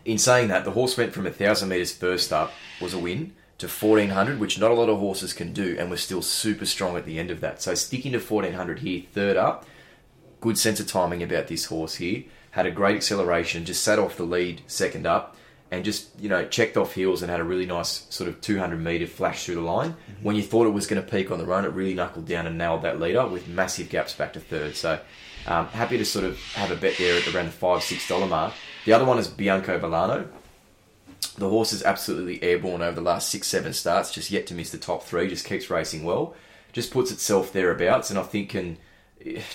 [0.05, 3.67] In saying that, the horse went from 1,000 metres first up, was a win, to
[3.67, 7.05] 1,400, which not a lot of horses can do, and was still super strong at
[7.05, 7.61] the end of that.
[7.61, 9.67] So sticking to 1,400 here, third up,
[10.41, 12.25] good sense of timing about this horse here.
[12.53, 15.37] Had a great acceleration, just sat off the lead second up,
[15.70, 18.76] and just you know checked off heels and had a really nice sort of 200
[18.76, 19.94] meter flash through the line.
[20.22, 22.46] When you thought it was going to peak on the run, it really knuckled down
[22.46, 24.76] and nailed that leader with massive gaps back to third.
[24.76, 25.00] So
[25.46, 28.26] um, happy to sort of have a bet there at around the five six dollar
[28.26, 28.52] mark.
[28.85, 30.28] The other one is Bianco Villano.
[31.38, 34.70] The horse is absolutely airborne over the last six, seven starts, just yet to miss
[34.70, 36.35] the top three, just keeps racing well,
[36.72, 38.78] just puts itself thereabouts, and I think can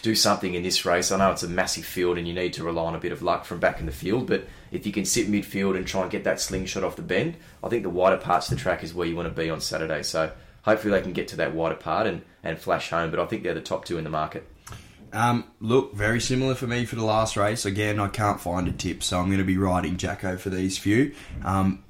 [0.01, 1.11] do something in this race.
[1.11, 3.21] I know it's a massive field and you need to rely on a bit of
[3.21, 6.11] luck from back in the field, but if you can sit midfield and try and
[6.11, 8.93] get that slingshot off the bend, I think the wider parts of the track is
[8.93, 10.03] where you want to be on Saturday.
[10.03, 13.25] So hopefully they can get to that wider part and, and flash home, but I
[13.25, 14.47] think they're the top two in the market.
[15.13, 17.65] Um, look, very similar for me for the last race.
[17.65, 20.77] Again, I can't find a tip, so I'm going to be riding Jacko for these
[20.77, 21.13] few.
[21.43, 21.83] Um,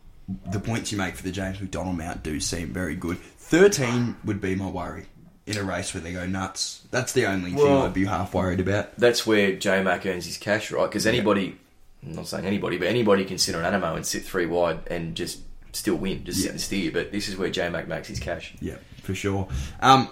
[0.51, 3.17] the points you make for the James McDonald mount do seem very good.
[3.17, 5.07] 13 would be my worry
[5.47, 6.81] in a race where they go nuts.
[6.91, 8.97] That's the only thing I'd be half worried about.
[8.97, 10.85] That's where J Mac earns his cash, right?
[10.85, 11.57] Because anybody,
[12.03, 15.15] I'm not saying anybody, but anybody can sit on Anamoe and sit three wide and
[15.15, 15.39] just
[15.73, 16.91] still win, just sit and steer.
[16.91, 18.55] But this is where J Mac makes his cash.
[18.59, 19.47] Yeah, for sure.
[19.81, 20.09] Um,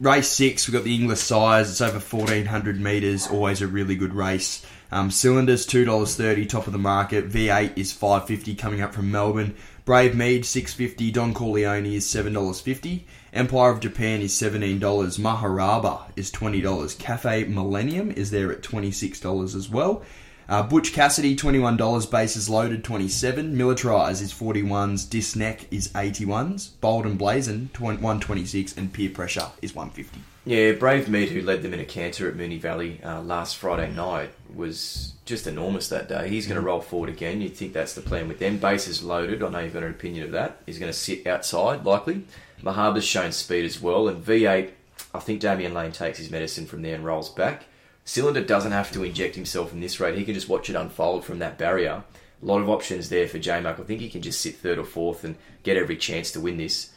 [0.00, 1.70] race six, we've got the Inglis Sires.
[1.70, 3.26] It's over 1400 metres.
[3.26, 4.64] Always a really good race.
[4.92, 7.28] Um, cylinders $2.30, top of the market.
[7.28, 9.56] V8 is 550 coming up from Melbourne.
[9.84, 11.10] Brave Mead 650.
[11.10, 13.02] Don Corleone is $7.50.
[13.32, 14.78] Empire of Japan is $17.
[14.80, 16.98] Mahaba is $20.
[16.98, 20.02] Cafe Millennium is there at $26 as well.
[20.48, 22.10] Uh, Butch Cassidy, $21.
[22.10, 25.06] Bases loaded, 27 Militarize is 41s.
[25.08, 26.70] Disneck is 81s.
[26.80, 28.76] Bold and Blazon, 20 126.
[28.76, 32.36] And Peer Pressure is 150 Yeah, Brave Mead, who led them in a canter at
[32.36, 36.28] Moonee Valley uh, last Friday night, was just enormous that day.
[36.28, 37.40] He's going to roll forward again.
[37.40, 38.58] You'd think that's the plan with them.
[38.58, 39.42] Bases loaded.
[39.42, 40.62] I know you've got an opinion of that.
[40.64, 42.24] He's going to sit outside, likely.
[42.62, 44.08] Mahaba's shown speed as well.
[44.08, 44.70] And V8,
[45.14, 47.64] I think Damian Lane takes his medicine from there and rolls back.
[48.04, 50.16] Cylinder doesn't have to inject himself in this rate.
[50.16, 52.04] He can just watch it unfold from that barrier.
[52.42, 53.80] A lot of options there for J Mac.
[53.80, 56.56] I think he can just sit third or fourth and get every chance to win
[56.56, 56.92] this.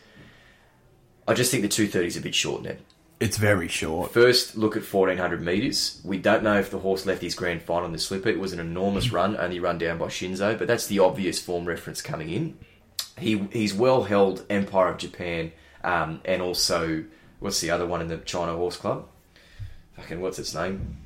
[1.27, 2.81] I just think the 230 is a bit short, Ned.
[3.19, 4.11] It's very short.
[4.11, 5.99] First, look at 1400 metres.
[6.05, 8.29] We don't know if the horse left his grand final in the slipper.
[8.29, 9.13] It was an enormous mm.
[9.13, 12.57] run, only run down by Shinzo, but that's the obvious form reference coming in.
[13.19, 15.51] He He's well held Empire of Japan
[15.83, 17.03] um, and also,
[17.39, 19.07] what's the other one in the China Horse Club?
[19.95, 20.97] Fucking, what's its name?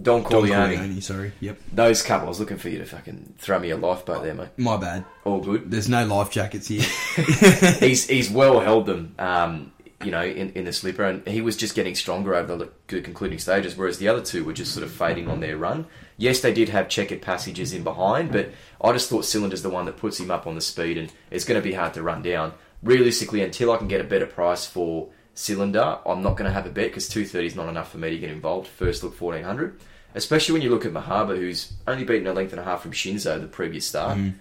[0.00, 0.76] Don Don Corleone.
[0.76, 1.32] Corleone, sorry.
[1.40, 1.58] Yep.
[1.72, 4.50] Those couple, I was looking for you to fucking throw me a lifeboat there, mate.
[4.56, 5.04] My bad.
[5.24, 5.70] All good.
[5.70, 6.82] There's no life jackets here.
[7.80, 9.72] he's he's well held them, um,
[10.04, 13.00] you know, in, in the slipper, and he was just getting stronger over the, the
[13.00, 15.86] concluding stages, whereas the other two were just sort of fading on their run.
[16.16, 19.86] Yes, they did have checkered passages in behind, but I just thought Cylinder's the one
[19.86, 22.22] that puts him up on the speed, and it's going to be hard to run
[22.22, 22.52] down.
[22.82, 26.66] Realistically, until I can get a better price for Cylinder, I'm not going to have
[26.66, 28.68] a bet because 230 is not enough for me to get involved.
[28.68, 29.80] First look 1400.
[30.14, 32.92] Especially when you look at Mahaba, who's only beaten a length and a half from
[32.92, 34.16] Shinzo the previous start.
[34.16, 34.34] Mm.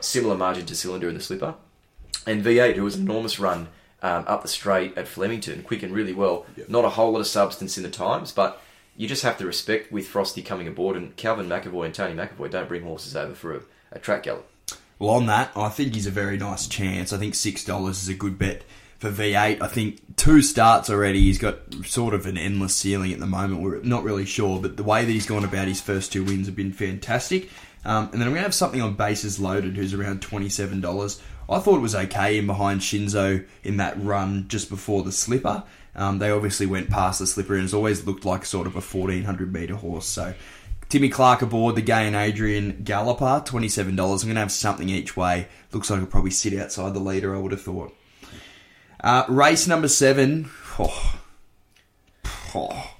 [0.00, 1.54] Similar margin to Cylinder in the slipper
[2.26, 3.68] and V8, who was an enormous run
[4.02, 6.46] um, up the straight at Flemington, quick and really well.
[6.68, 8.60] Not a whole lot of substance in the times, but
[8.96, 12.50] you just have to respect with Frosty coming aboard, and Calvin McEvoy and Tony McEvoy
[12.50, 13.60] don't bring horses over for a,
[13.92, 14.48] a track gallop.
[14.98, 17.12] Well, on that, I think he's a very nice chance.
[17.12, 18.62] I think six dollars is a good bet
[18.98, 19.60] for V8.
[19.60, 21.20] I think two starts already.
[21.20, 23.62] He's got sort of an endless ceiling at the moment.
[23.62, 26.46] We're not really sure, but the way that he's gone about his first two wins
[26.46, 27.50] have been fantastic.
[27.84, 30.80] Um, and then I'm going to have something on bases loaded, who's around twenty seven
[30.80, 31.20] dollars.
[31.52, 35.64] I thought it was okay in behind Shinzo in that run just before the slipper.
[35.94, 38.80] Um, they obviously went past the slipper and it's always looked like sort of a
[38.80, 40.06] 1400 metre horse.
[40.06, 40.34] So
[40.88, 43.88] Timmy Clark aboard the Gai and Adrian Galloper, $27.
[43.88, 45.48] I'm going to have something each way.
[45.72, 47.94] Looks like it'll probably sit outside the leader, I would have thought.
[49.00, 50.50] Uh, race number seven.
[50.78, 51.18] Oh,
[52.54, 52.90] oh,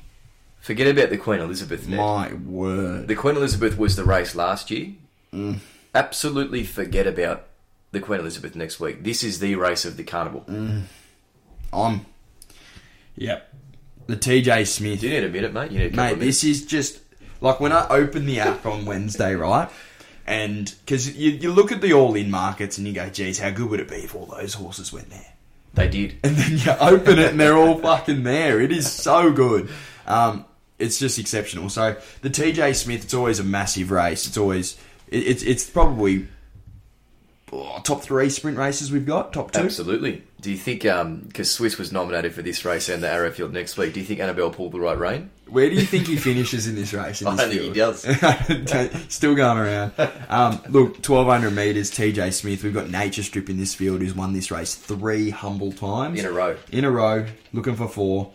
[0.60, 1.88] Forget about the Queen Elizabeth.
[1.88, 1.98] Ned.
[1.98, 3.08] my word.
[3.08, 4.92] The Queen Elizabeth was the race last year.
[5.94, 7.46] Absolutely forget about
[7.92, 9.04] the Queen Elizabeth next week.
[9.04, 10.44] This is the race of the carnival.
[11.72, 12.06] I'm.
[13.16, 13.54] Yep.
[14.06, 15.00] The TJ Smith.
[15.00, 15.70] Do you need a minute, mate?
[15.70, 17.00] You need a couple Mate, this is just
[17.40, 19.70] like when I open the app on Wednesday, right?
[20.26, 23.50] And because you, you look at the all in markets and you go, geez, how
[23.50, 25.32] good would it be if all those horses went there?
[25.74, 26.18] They did.
[26.22, 28.60] And then you open it and they're all fucking there.
[28.60, 29.70] It is so good.
[30.06, 30.44] Um,
[30.78, 31.68] it's just exceptional.
[31.68, 34.26] So the TJ Smith, it's always a massive race.
[34.26, 34.76] It's always,
[35.08, 36.28] it, it's it's probably
[37.52, 39.60] oh, top three sprint races we've got, top two.
[39.60, 40.22] Absolutely.
[40.40, 43.92] Do you think, because Swiss was nominated for this race and the Arrowfield next week,
[43.92, 45.30] do you think Annabel pulled the right rein?
[45.46, 47.20] Where do you think he finishes in this race?
[47.20, 49.04] In I this think he does.
[49.12, 49.92] Still going around.
[50.28, 52.64] Um, look, 1200 metres, TJ Smith.
[52.64, 56.18] We've got Nature Strip in this field who's won this race three humble times.
[56.18, 56.56] In a row.
[56.72, 58.32] In a row, looking for four.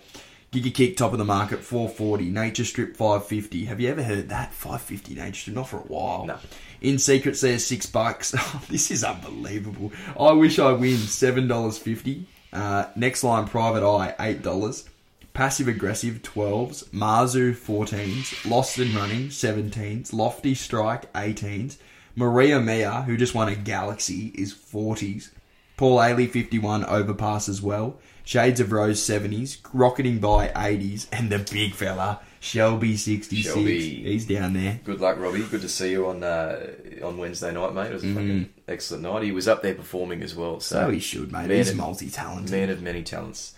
[0.52, 2.30] Giga Kick, top of the market, 440.
[2.30, 3.66] Nature Strip, 550.
[3.66, 4.54] Have you ever heard that?
[4.54, 5.56] 550 Nature Strip?
[5.56, 6.26] Not for a while.
[6.26, 6.38] No.
[6.82, 8.34] In Secret says six bucks.
[8.40, 9.92] Oh, this is unbelievable.
[10.20, 12.26] I wish I win $7.50.
[12.54, 14.88] Uh, next line, Private Eye, $8.
[15.34, 16.86] Passive Aggressive, 12s.
[16.90, 18.50] Marzu, 14s.
[18.50, 20.14] Lost and Running, 17s.
[20.14, 21.78] Lofty Strike, 18s.
[22.16, 25.30] Maria Mia, who just won a Galaxy, is 40s.
[25.78, 28.00] Paul Ailey, 51, overpass as well.
[28.24, 29.60] Shades of Rose, 70s.
[29.74, 31.08] Rocketing by, 80s.
[31.12, 33.54] And the big fella, Shelby, 66.
[33.54, 34.04] Shelby.
[34.04, 34.80] He's down there.
[34.84, 35.44] Good luck, Robbie.
[35.44, 36.68] Good to see you on uh,
[37.04, 37.88] on Wednesday night, mate.
[37.88, 38.14] It was a Mm.
[38.14, 39.24] fucking excellent night.
[39.24, 40.60] He was up there performing as well.
[40.60, 41.48] So, So he should, mate.
[41.48, 42.52] Man He's of- multi talented.
[42.52, 43.54] Man of many talents.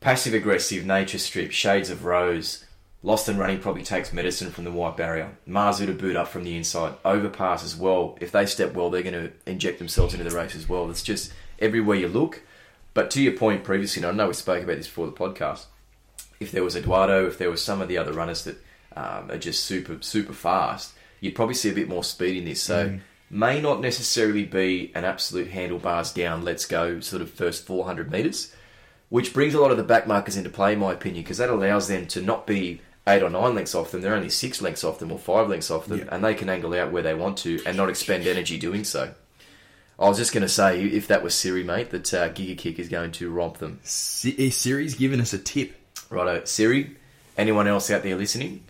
[0.00, 2.64] Passive aggressive, nature strip, shades of rose.
[3.02, 5.30] Lost and running probably takes medicine from the white barrier.
[5.48, 6.94] Marzu to boot up from the inside.
[7.04, 8.16] Overpass as well.
[8.20, 10.90] If they step well, they're going to inject themselves into the race as well.
[10.90, 12.42] It's just everywhere you look.
[12.94, 15.66] But to your point previously, and I know we spoke about this before the podcast.
[16.40, 18.56] If there was Eduardo, if there was some of the other runners that
[18.96, 22.62] um, are just super super fast, you'd probably see a bit more speed in this.
[22.62, 22.98] So
[23.30, 28.52] may not necessarily be an absolute handlebars down, let's go sort of first 400 meters
[29.08, 31.48] which brings a lot of the back markers into play, in my opinion, because that
[31.48, 34.00] allows them to not be eight or nine lengths off them.
[34.00, 36.06] They're only six lengths off them or five lengths off them, Yeah.
[36.10, 39.14] and they can angle out where they want to and not expend energy doing so.
[39.96, 42.80] I was just going to say, if that was Siri, mate, that uh, Giga Kick
[42.80, 43.78] is going to romp them.
[43.84, 45.76] Si- Siri's given us a tip.
[46.10, 46.96] Righto, Siri,
[47.36, 48.64] anyone else out there listening?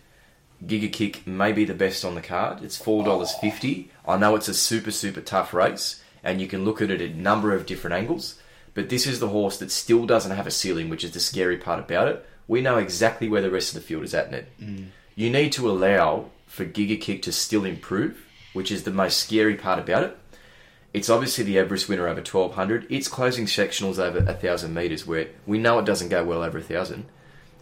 [0.65, 2.63] Giga Kick may be the best on the card.
[2.63, 3.91] It's four dollars fifty.
[4.07, 7.11] I know it's a super super tough race, and you can look at it at
[7.11, 8.39] a number of different angles.
[8.73, 11.57] But this is the horse that still doesn't have a ceiling, which is the scary
[11.57, 12.25] part about it.
[12.47, 14.47] We know exactly where the rest of the field is at, Ned.
[14.61, 14.87] Mm.
[15.15, 18.23] You need to allow for Giga Kick to still improve,
[18.53, 20.17] which is the most scary part about it.
[20.93, 22.91] It's obviously the Everest winner over 1200.
[22.91, 27.05] Its closing sectionals over 1,000 metres, where we know it doesn't go well over 1,000,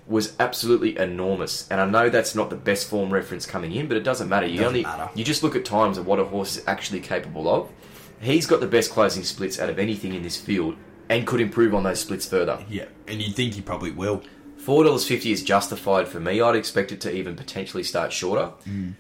[0.08, 1.68] was absolutely enormous.
[1.70, 4.46] And I know that's not the best form reference coming in, but it doesn't matter.
[4.46, 5.10] You Doesn't only matter.
[5.16, 7.72] you just look at times of what a horse is actually capable of.
[8.22, 10.76] He's got the best closing splits out of anything in this field,
[11.10, 12.64] and could improve on those splits further.
[12.70, 14.24] Yeah, and you'd think he probably will.
[14.58, 16.42] Four dollars fifty is justified for me.
[16.42, 18.52] I'd expect it to even potentially start shorter.
[18.68, 18.96] Mm.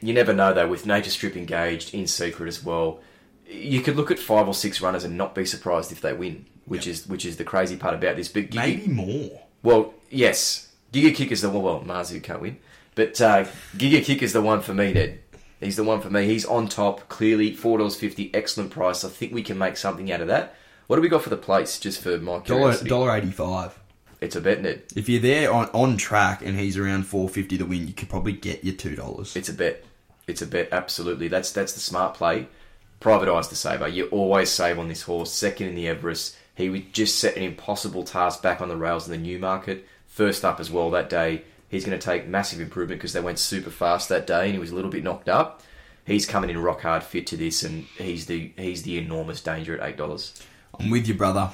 [0.00, 0.68] You never know though.
[0.68, 3.00] With Nature Strip engaged in secret as well,
[3.48, 6.46] you could look at five or six runners and not be surprised if they win.
[6.66, 8.28] Which is which is the crazy part about this.
[8.28, 9.40] But Maybe more.
[9.64, 11.62] well, yes, Giga Kick is the one.
[11.62, 12.58] Well, Marzu can't win,
[12.94, 15.20] but uh, Giga Kick is the one for me, Ned.
[15.60, 16.26] He's the one for me.
[16.26, 19.04] He's on top, clearly four dollars fifty, excellent price.
[19.04, 20.54] I think we can make something out of that.
[20.86, 21.78] What do we got for the place?
[21.80, 23.78] Just for my Dollar curiosity, dollar eighty five.
[24.20, 24.84] it's a bet, Ned.
[24.96, 28.08] If you're there on, on track and he's around four fifty to win, you could
[28.08, 29.34] probably get your two dollars.
[29.36, 29.84] It's a bet.
[30.26, 30.68] It's a bet.
[30.72, 31.28] Absolutely.
[31.28, 32.46] That's that's the smart play.
[33.00, 33.86] Private eyes to saver.
[33.88, 35.32] You always save on this horse.
[35.32, 36.36] Second in the Everest.
[36.54, 39.86] He would just set an impossible task back on the rails in the Newmarket.
[40.18, 41.42] First up as well that day.
[41.68, 44.58] He's going to take massive improvement because they went super fast that day and he
[44.58, 45.62] was a little bit knocked up.
[46.04, 49.78] He's coming in rock hard fit to this and he's the he's the enormous danger
[49.78, 50.34] at eight dollars.
[50.76, 51.52] I'm with you, brother.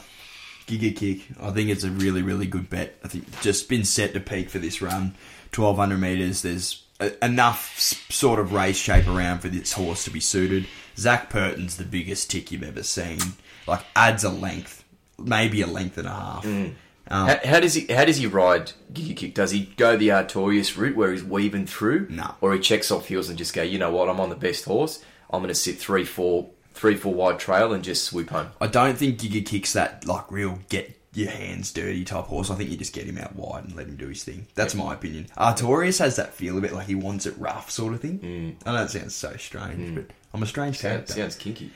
[0.66, 1.26] Giga kick.
[1.42, 2.94] I think it's a really, really good bet.
[3.04, 5.14] I think just been set to peak for this run.
[5.54, 6.40] 1200 metres.
[6.40, 10.66] There's a, enough sort of race shape around for this horse to be suited.
[10.96, 13.18] Zac Purton's the biggest tick you've ever seen.
[13.66, 14.84] Like adds a length,
[15.18, 16.44] maybe a length and a half.
[16.44, 16.76] Mm.
[17.10, 19.34] Um, How, how does he how does he ride Giga Kick?
[19.34, 22.06] Does he go the Artorius route where he's weaving through?
[22.10, 22.34] No.
[22.40, 24.64] Or he checks off heels and just go, you know what, I'm on the best
[24.64, 25.04] horse.
[25.30, 28.48] I'm going to sit three four three four wide trail and just swoop home.
[28.60, 32.50] I don't think Giga Kick's that like real get your hands dirty type horse.
[32.50, 34.46] I think you just get him out wide and let him do his thing.
[34.54, 35.26] That's my opinion.
[35.36, 38.56] Artorius has that feel a bit like he wants it rough sort of thing.
[38.66, 41.12] I know it sounds so strange, but I'm a strange Sounds, character.
[41.12, 41.70] sounds kinky.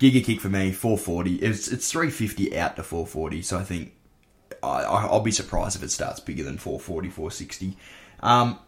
[0.00, 1.34] Giga Kick for me, 440.
[1.36, 3.92] It's it's 350 out to 440, so I think
[4.62, 7.76] I, I- I'll be surprised if it starts bigger than 440, 460.
[8.20, 8.58] Um,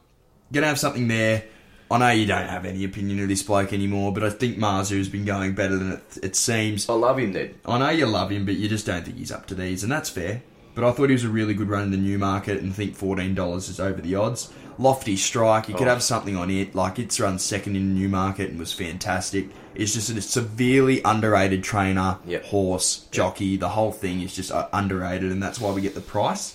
[0.53, 1.45] gonna have something there.
[1.93, 5.09] I know you don't have any opinion of this bloke anymore, but I think Marzu's
[5.09, 6.89] been going better than it, it seems.
[6.89, 7.57] I love him, Ned.
[7.67, 9.91] I know you love him, but you just don't think he's up to these, and
[9.91, 10.43] that's fair.
[10.77, 12.95] But I thought he was a really good run in the new market, and think
[12.95, 14.53] fourteen dollars is over the odds.
[14.81, 15.91] Lofty strike, you could Oh.
[15.91, 16.75] have something on it.
[16.75, 19.49] Like it's run second in Newmarket and was fantastic.
[19.75, 22.45] It's just a severely underrated trainer, Yep.
[22.47, 23.57] horse, jockey.
[23.59, 26.55] The whole thing is just uh, underrated, and that's why we get the price.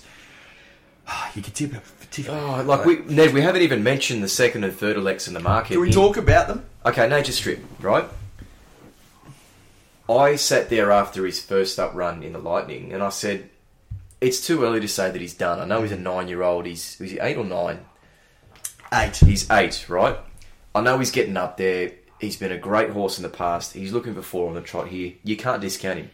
[1.36, 1.80] You could tip it.
[2.10, 5.34] Tip Oh, like we, Ned, we haven't even mentioned the second and third elects in
[5.34, 5.72] the market.
[5.74, 6.64] Can we talk about them?
[6.84, 8.06] Okay, Nature Strip, right?
[10.08, 13.50] I sat there after his first up run in the Lightning, and I said,
[14.20, 15.58] "It's too early to say that he's done.
[15.60, 16.64] I know he's a nine-year-old.
[16.66, 17.80] He's is he eight or nine?
[18.92, 19.16] Eight.
[19.16, 20.18] He's eight, right?
[20.74, 21.92] I know he's getting up there.
[22.20, 23.74] He's been a great horse in the past.
[23.74, 25.14] He's looking for four on the trot here.
[25.24, 26.10] You can't discount him.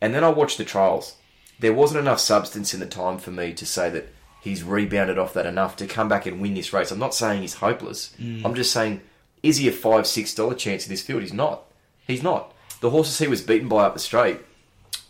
[0.00, 1.16] And then I watched the trials.
[1.60, 4.08] There wasn't enough substance in the time for me to say that
[4.40, 6.90] he's rebounded off that enough to come back and win this race.
[6.90, 8.14] I'm not saying he's hopeless.
[8.20, 8.44] Mm.
[8.44, 9.00] I'm just saying,
[9.42, 11.22] is he a five, six dollar chance in this field?
[11.22, 11.64] He's not.
[12.06, 12.52] He's not.
[12.80, 14.40] The horses he was beaten by up the straight.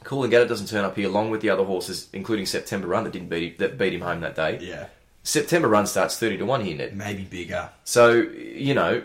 [0.05, 3.31] Coolangatta doesn't turn up here, along with the other horses, including September Run that didn't
[3.31, 4.59] beat him, that beat him home that day.
[4.61, 4.87] Yeah,
[5.24, 6.96] September Run starts thirty to one here, Ned.
[6.96, 7.70] maybe bigger.
[7.82, 9.02] So, you know,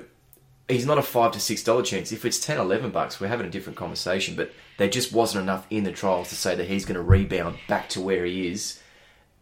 [0.68, 2.12] he's not a five to six dollar chance.
[2.12, 4.36] If it's 10, 11 bucks, we're having a different conversation.
[4.36, 7.58] But there just wasn't enough in the trials to say that he's going to rebound
[7.68, 8.80] back to where he is,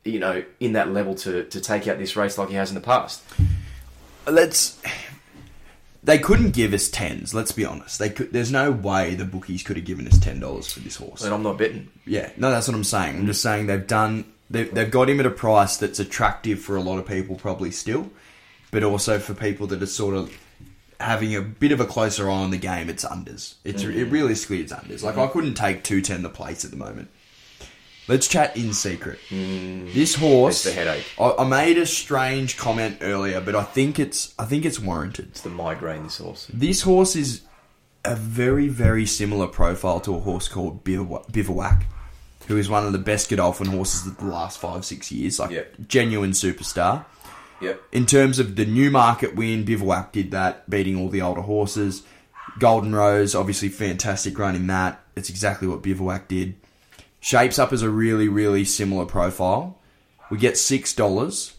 [0.05, 2.75] you know, in that level to, to take out this race like he has in
[2.75, 3.23] the past.
[4.27, 4.81] let's.
[6.03, 7.33] They couldn't give us tens.
[7.33, 7.99] Let's be honest.
[7.99, 8.31] They could.
[8.31, 11.23] There's no way the bookies could have given us ten dollars for this horse.
[11.23, 11.89] And I'm not betting.
[12.05, 13.17] Yeah, no, that's what I'm saying.
[13.17, 14.23] I'm just saying they've done.
[14.49, 17.71] They've, they've got him at a price that's attractive for a lot of people, probably
[17.71, 18.09] still,
[18.71, 20.31] but also for people that are sort of
[20.99, 22.89] having a bit of a closer eye on the game.
[22.89, 23.55] It's unders.
[23.63, 23.95] It's mm.
[23.95, 25.03] it realistically it's unders.
[25.03, 27.09] Like I couldn't take two ten the place at the moment.
[28.07, 29.19] Let's chat in secret.
[29.29, 29.93] Mm.
[29.93, 30.65] This horse.
[30.65, 31.05] It's the headache.
[31.19, 35.27] I, I made a strange comment earlier, but I think it's I think it's warranted.
[35.31, 36.49] It's the migraine, this horse.
[36.53, 37.41] This horse is
[38.05, 41.85] a very, very similar profile to a horse called Biv- Bivouac,
[42.47, 45.39] who is one of the best Godolphin horses of the last five, six years.
[45.39, 45.75] Like, Yep.
[45.87, 47.05] genuine superstar.
[47.61, 47.81] Yep.
[47.91, 52.03] In terms of the new market win, Bivouac did that, beating all the older horses.
[52.59, 55.03] Golden Rose, obviously fantastic run in that.
[55.15, 56.55] It's exactly what Bivouac did.
[57.19, 59.77] Shapes up as a really, really similar profile.
[60.29, 61.53] We get six dollars.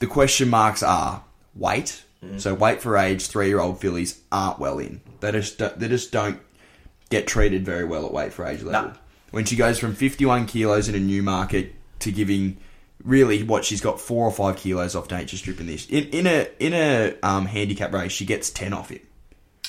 [0.00, 1.22] The question marks are
[1.54, 2.02] weight.
[2.24, 2.40] Mm.
[2.40, 5.00] So weight for age, three year old fillies aren't well in.
[5.20, 6.40] They just don't- they just don't
[7.10, 8.90] get treated very well at weight for age level.
[8.90, 8.96] Nah.
[9.34, 12.56] When she goes from fifty one kilos in a new market to giving
[13.02, 15.86] really what she's got four or five kilos off nature strip in this.
[15.88, 19.04] In in a in a um, handicap race, she gets ten off it.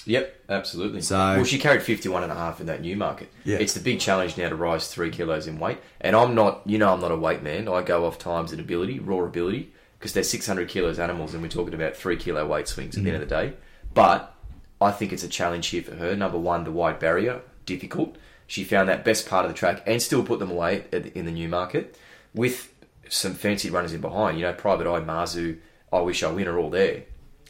[0.05, 1.01] Yep, absolutely.
[1.01, 3.31] So- well, she carried 51 and a half in that new market.
[3.43, 3.57] Yeah.
[3.57, 5.79] It's the big challenge now to rise three kilos in weight.
[5.99, 7.67] And I'm not, you know, I'm not a weight man.
[7.67, 11.49] I go off times and ability, raw ability, because they're 600 kilos animals and we're
[11.49, 13.53] talking about three kilo weight swings at the end of the day.
[13.95, 14.31] But
[14.79, 16.15] I think it's a challenge here for her.
[16.15, 18.15] Number one, the wide barrier, difficult.
[18.47, 21.25] She found that best part of the track and still put them away at in
[21.25, 21.97] the new market
[22.33, 22.73] with
[23.09, 24.37] some fancy runners in behind.
[24.37, 25.57] You know, Private Eye, Marzu,
[25.91, 27.03] I Wish I Win are all there.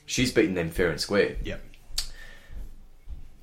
[0.06, 1.36] She's beaten them fair and square.
[1.44, 1.62] Yep.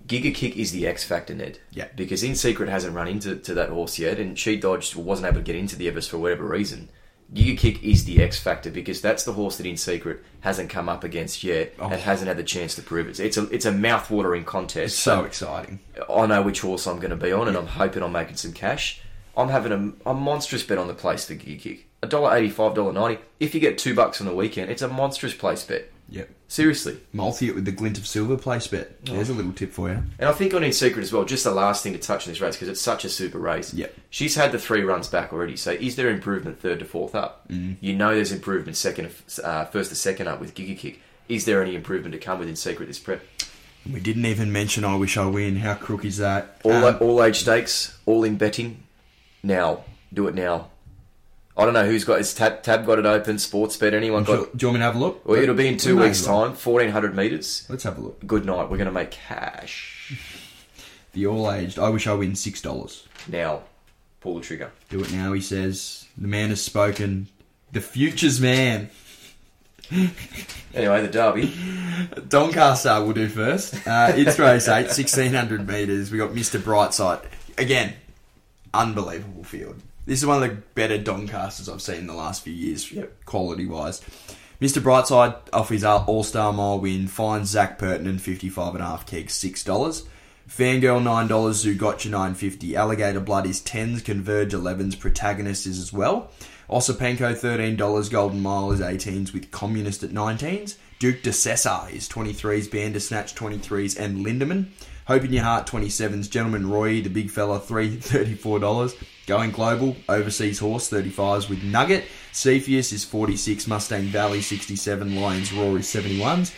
[0.07, 1.59] Giga Kick is the X factor, Ned.
[1.70, 1.88] Yeah.
[1.94, 5.36] Because In Secret hasn't run into to that horse yet, and she dodged, wasn't able
[5.36, 6.88] to get into the Everest for whatever reason.
[7.35, 10.89] Giga Kick is the X factor because that's the horse that In Secret hasn't come
[10.89, 11.85] up against yet Oh.
[11.89, 13.18] and hasn't had the chance to prove it.
[13.20, 14.93] It's a it's a mouth-watering contest.
[14.95, 15.80] It's so exciting.
[16.11, 18.53] I know which horse I'm going to be on, and I'm hoping I'm making some
[18.53, 19.01] cash.
[19.35, 19.72] I'm having
[20.05, 21.89] a, a monstrous bet on the place for Giga Kick.
[22.03, 23.22] A dollar eighty-five, dollar ninety.
[23.41, 25.91] If you get two bucks on the weekend, it's a monstrous place bet.
[26.12, 26.30] Yep.
[26.46, 27.00] Seriously.
[27.14, 29.02] Multi it with the glint of silver place bet.
[29.06, 30.02] There's a little tip for you.
[30.18, 32.32] And I think on In Secret as well, just the last thing to touch on
[32.32, 33.72] this race because it's such a super race.
[33.72, 33.94] Yep.
[34.10, 35.56] She's had the three runs back already.
[35.56, 37.48] So is there improvement third to fourth up?
[37.48, 37.76] Mm.
[37.80, 39.10] You know there's improvement second,
[39.42, 41.00] uh, first to second up with Giga Kick.
[41.30, 43.22] Is there any improvement to come with In Secret this prep?
[43.90, 45.56] We didn't even mention I Wish I Win.
[45.56, 46.60] How crook is that?
[46.64, 48.82] All Um, all age stakes, all in betting.
[49.42, 50.68] Now, do it now.
[51.57, 53.38] I don't know who's got his tab, tab got it open.
[53.38, 53.92] Sports bet.
[53.92, 54.57] Anyone got?
[54.57, 55.26] do you want me to have a look?
[55.28, 56.55] Well, it'll be in two weeks' time.
[56.55, 57.66] Fourteen hundred meters.
[57.68, 58.26] Let's have a look.
[58.26, 58.70] Good night.
[58.70, 60.18] We're going to make cash
[61.12, 63.07] The all aged I Wish I Win six dollars.
[63.28, 63.62] now.
[64.20, 64.70] Pull the trigger.
[64.88, 66.07] Do it now, he says.
[66.16, 67.26] The man has spoken.
[67.72, 68.88] The future's man.
[70.74, 71.53] Anyway, the Derby.
[72.28, 73.74] Doncaster will do first.
[73.86, 76.11] Uh, it's race 8, 1600 metres.
[76.12, 76.61] We got Mr.
[76.61, 77.24] Brightside.
[77.59, 77.94] Again,
[78.72, 79.82] unbelievable field.
[80.05, 82.92] This is one of the better Doncasters I've seen in the last few years,
[83.24, 84.00] quality wise.
[84.61, 84.82] Mr.
[84.82, 90.07] Brightside, off his All Star Mile win, finds Zach Pertinen 55.5 kegs, $6.
[90.48, 92.74] Fangirl $9, Zougotcha 9.50.
[92.74, 96.32] Alligator Blood is 10s, Converge 11s, Protagonist is as well.
[96.68, 100.76] Osipenko $13, Golden Mile is 18s with Communist at 19s.
[100.98, 104.66] Duke de Sessa is 23s, Bandersnatch 23s, and Lindemann.
[105.07, 109.05] Hope in Your Heart 27s, Gentleman Roy, the big fella, $3, $34.
[109.26, 112.05] Going Global, Overseas Horse 35s with Nugget.
[112.32, 116.55] Cepheus is 46, Mustang Valley 67, Lions Roar is 71s.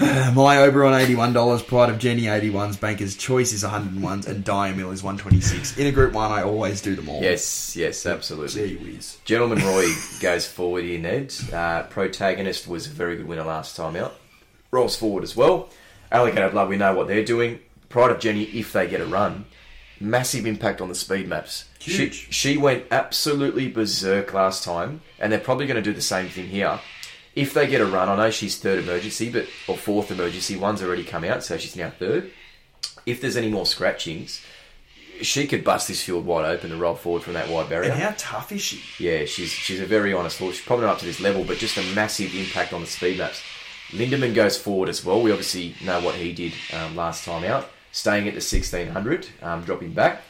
[0.00, 5.76] My Oberon $81, Pride of Jenny 81s, Banker's Choice is 101s, and Diamil is 126.
[5.76, 7.20] In a group one, I always do them all.
[7.20, 8.76] Yes, yes, absolutely.
[8.76, 9.18] Gee whiz.
[9.24, 11.34] Gentleman Roy goes forward here, Ned.
[11.52, 14.14] Uh, protagonist was a very good winner last time out.
[14.70, 15.68] Rolls forward as well.
[16.10, 17.60] Alligator Blood, we know what they're doing.
[17.88, 19.46] Pride of Jenny, if they get a run,
[20.00, 21.64] massive impact on the speed maps.
[21.78, 22.14] Huge.
[22.14, 26.28] She, she went absolutely berserk last time, and they're probably going to do the same
[26.28, 26.80] thing here.
[27.34, 30.56] If they get a run, I know she's third emergency, but or fourth emergency.
[30.56, 32.30] One's already come out, so she's now third.
[33.06, 34.44] If there's any more scratchings,
[35.22, 37.90] she could bust this field wide open and roll forward from that wide barrier.
[37.92, 38.80] And how tough is she?
[39.02, 40.56] Yeah, she's she's a very honest horse.
[40.56, 43.18] She's probably not up to this level, but just a massive impact on the speed
[43.18, 43.40] maps.
[43.90, 45.22] Lindemann goes forward as well.
[45.22, 49.64] We obviously know what he did um, last time out, staying at the 1600, um,
[49.64, 50.22] dropping back.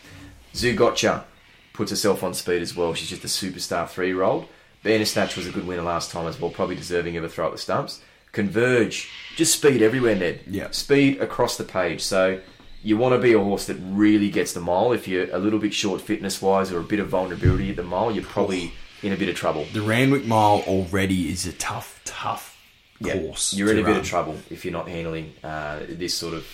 [0.55, 1.25] Zougotcha
[1.73, 2.95] puts herself on speed as well.
[2.95, 4.49] She's just a superstar three year old.
[4.85, 7.53] Bandersnatch was a good winner last time as well, probably deserving of a throw at
[7.53, 8.01] the stumps.
[8.31, 10.41] Converge, just speed everywhere, Ned.
[10.47, 10.71] Yeah.
[10.71, 12.01] Speed across the page.
[12.01, 12.41] So
[12.83, 14.93] you want to be a horse that really gets the mile.
[14.93, 17.83] If you're a little bit short fitness wise or a bit of vulnerability at the
[17.83, 19.67] mile, you're probably in a bit of trouble.
[19.73, 22.58] The Randwick Mile already is a tough, tough
[23.03, 23.55] course.
[23.55, 26.47] You're in a bit of trouble if you're not handling uh, this sort of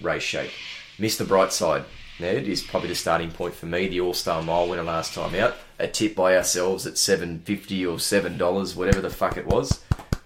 [0.00, 0.50] race shape.
[0.98, 1.24] Mr.
[1.24, 1.84] Brightside,
[2.18, 3.88] Ned, is probably the starting point for me.
[3.88, 5.56] The All Star Mile winner last time out.
[5.78, 9.82] A tip by ourselves at seven fifty or seven dollars, whatever the fuck it was.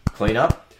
[0.07, 0.73] Clean up.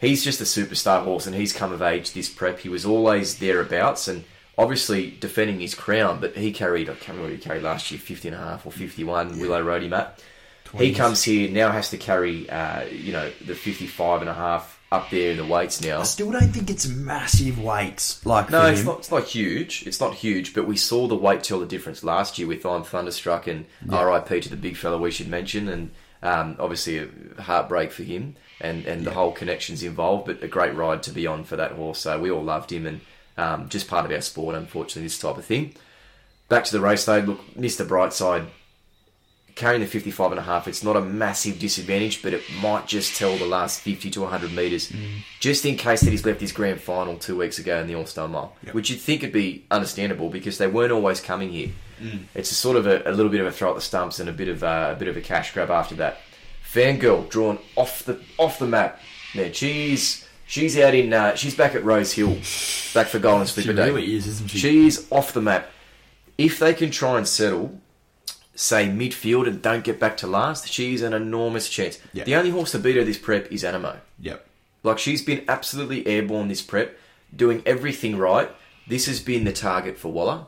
[0.00, 2.60] He's just a superstar horse, and he's come of age this prep.
[2.60, 4.24] He was always thereabouts, and
[4.58, 6.20] obviously defending his crown.
[6.20, 8.66] But he carried, I can't remember what he carried last year, 50 and a half
[8.66, 10.22] or 51, Willow Roadie Matt.
[10.78, 14.80] He comes here now has to carry, uh, you know, the 55 and a half
[14.90, 16.00] up there in the weights now.
[16.00, 18.98] I still don't think it's massive weights like No, it's not.
[18.98, 19.86] It's not huge.
[19.86, 22.84] It's not huge, but we saw the weight tell the difference last year with I'm
[22.84, 24.40] Thunderstruck and R.I.P.
[24.42, 25.90] to the big fella we should mention, and
[26.22, 30.26] um, obviously a heartbreak for him and and the whole connections involved.
[30.26, 31.98] But a great ride to be on for that horse.
[32.00, 33.00] So we all loved him, and
[33.36, 34.54] um, just part of our sport.
[34.54, 35.74] Unfortunately, this type of thing.
[36.48, 37.18] Back to the race though.
[37.18, 37.86] Look, Mr.
[37.86, 38.46] Brightside
[39.54, 43.16] carrying the 55 and a half, it's not a massive disadvantage, but it might just
[43.16, 44.92] tell the last 50 to 100 metres,
[45.40, 48.06] just in case that he's left his grand final two weeks ago in the All
[48.06, 51.70] Star Mile, which you'd think would be understandable because they weren't always coming here.
[52.34, 54.28] It's a sort of a, a little bit of a throw at the stumps and
[54.28, 56.18] a bit of uh, a bit of a cash grab after that.
[56.70, 59.00] Fangirl drawn off the off the map.
[59.34, 61.12] Now, she's She's out in.
[61.12, 62.34] Uh, she's back at Rose Hill,
[62.92, 63.86] back for Golden Slipper Day.
[63.86, 64.58] really is, isn't she?
[64.58, 65.70] She's off the map.
[66.36, 67.80] If they can try and settle,
[68.54, 71.98] say midfield and don't get back to last, she's an enormous chance.
[72.12, 72.24] Yeah.
[72.24, 73.98] The only horse to beat her this prep is Anamoe.
[74.20, 74.46] Yep.
[74.82, 76.96] Like she's been absolutely airborne this prep,
[77.34, 78.50] doing everything right.
[78.86, 80.46] This has been the target for Waller.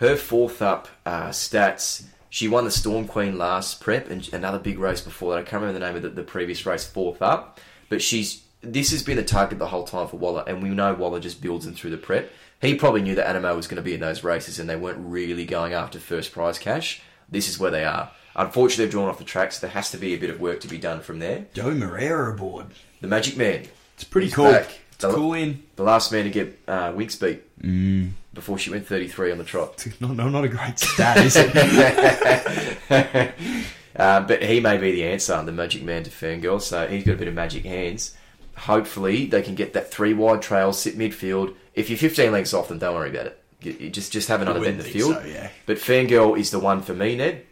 [0.00, 2.04] Her fourth up uh, stats.
[2.28, 5.38] She won the Storm Queen last prep and another big race before that.
[5.38, 7.60] I can't remember the name of the, the previous race, fourth up.
[7.88, 10.92] But she's this has been the target the whole time for Waller, and we know
[10.94, 12.30] Waller just builds them through the prep.
[12.60, 14.98] He probably knew that Anamoe was going to be in those races, and they weren't
[15.00, 17.02] really going after first prize cash.
[17.28, 18.10] This is where they are.
[18.34, 19.58] Unfortunately, they've drawn off the tracks.
[19.60, 21.46] there has to be a bit of work to be done from there.
[21.54, 22.66] Joey Moreira aboard.
[23.00, 23.66] The Magic Man.
[23.94, 24.50] It's pretty He's cool.
[24.52, 24.78] back.
[24.92, 25.62] It's a cool in.
[25.76, 27.42] The last man to get uh, Winx beat
[28.34, 29.86] before she went 33 on the trot.
[30.00, 33.34] No, no, not a great stat, is it?
[33.96, 37.12] Uh, but he may be the answer, the Magic Man to Fangirl, so he's got
[37.14, 38.14] a bit of magic hands.
[38.54, 41.54] Hopefully, they can get that three wide trail, sit midfield.
[41.74, 43.42] If you're 15 lengths off them, don't worry about it.
[43.90, 45.14] Just just have another bet in the field.
[45.14, 45.50] so, yeah.
[45.66, 47.44] But Fangirl is the one for me, Ned.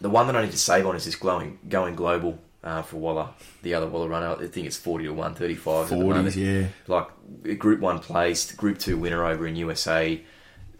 [0.00, 2.96] The one that I need to save on is this glowing, going global uh, for
[2.98, 3.30] Waller.
[3.62, 6.68] The other Waller runner, I think it's 40 to 135 40s, yeah.
[6.86, 10.20] Like Group 1 placed, Group 2 winner over in USA.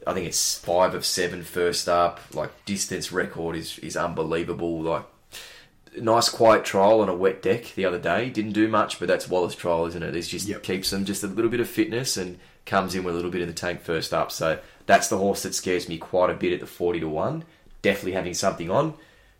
[0.07, 2.21] I think it's 5 of seven first up.
[2.33, 4.81] Like, distance record is, is unbelievable.
[4.83, 5.05] Like,
[6.01, 8.31] nice quiet trial on a wet deck the other day.
[8.31, 10.15] Didn't do much, but that's Waller's trial, isn't it?
[10.15, 10.63] It just Yep.
[10.63, 12.39] keeps them just a little bit of fitness and
[12.69, 14.31] comes in with a little bit of the tank first up.
[14.31, 17.45] So that's the horse that scares me quite a bit at the 40 to 1.
[17.83, 18.95] Definitely having something on.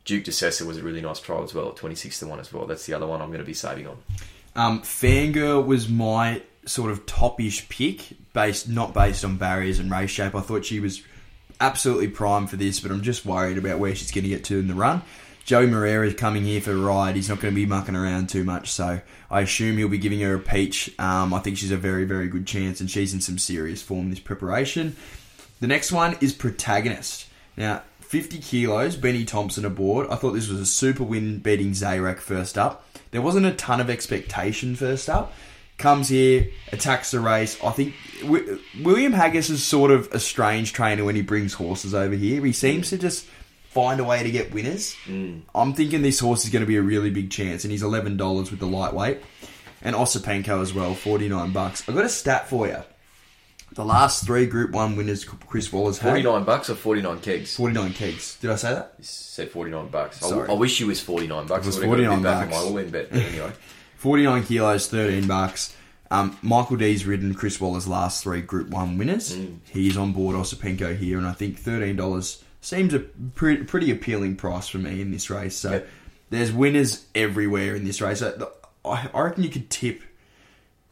[0.05, 2.67] Duke de Sessa was a really nice trial as well 26 to 1 as well.
[2.67, 3.99] That's the other one I'm going to be saving on.
[4.57, 8.01] Um, Fangirl was my sort of topish pick,
[8.33, 10.35] based not based on barriers and race shape.
[10.35, 11.03] I thought she was
[11.61, 14.59] absolutely primed for this, but I'm just worried about where she's going to get to
[14.59, 15.03] in the run.
[15.49, 17.17] Joey Moreira is coming here for a ride.
[17.17, 20.21] He's not going to be mucking around too much, so I assume he'll be giving
[20.21, 20.95] her a peach.
[20.99, 24.11] Um, I think she's a very, very good chance, and she's in some serious form
[24.11, 24.95] this preparation.
[25.61, 27.29] The next one is Protagonist.
[27.57, 30.07] Now, 50 kilos, Benny Thompson aboard.
[30.11, 32.85] I thought this was a super win beating Zayrek first up.
[33.11, 35.33] There wasn't a ton of expectation first up.
[35.79, 37.57] Comes here, attacks the race.
[37.65, 41.95] I think Wi- William Haggas is sort of a strange trainer when he brings horses
[41.95, 42.45] over here.
[42.45, 43.25] He seems to just
[43.79, 44.97] find a way to get winners.
[45.55, 48.51] I'm thinking this horse is going to be a really big chance, and he's $11
[48.51, 49.19] with the lightweight.
[49.83, 51.89] And Osipenko as well, 49 bucks.
[51.89, 52.83] I've got a stat for you.
[53.73, 56.11] The last three Group 1 winners Chris Waller's had.
[56.11, 57.55] 49 bucks or 49 kegs?
[57.55, 58.37] 49 kegs.
[58.41, 58.95] Did I say that?
[59.01, 60.21] said 49 bucks.
[60.25, 60.49] I, Sorry.
[60.49, 61.65] I wish you was 49 bucks.
[61.65, 62.71] It was got a 49 back bucks.
[62.71, 63.53] my bet, anyway.
[63.99, 65.77] 49 kilos, 13 bucks.
[66.11, 69.37] Um, Michael Dee's ridden Chris Waller's last three Group 1 winners.
[69.37, 69.59] Mm.
[69.71, 74.69] He's on board Osipenko here, and I think $13 seems a pre- pretty appealing price
[74.69, 75.57] for me in this race.
[75.57, 75.89] So Yep.
[76.31, 78.23] there's winners everywhere in this race.
[78.23, 78.33] I,
[78.85, 80.03] I I reckon you could tip,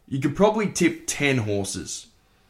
[0.09, 2.07] you could probably tip 10 horses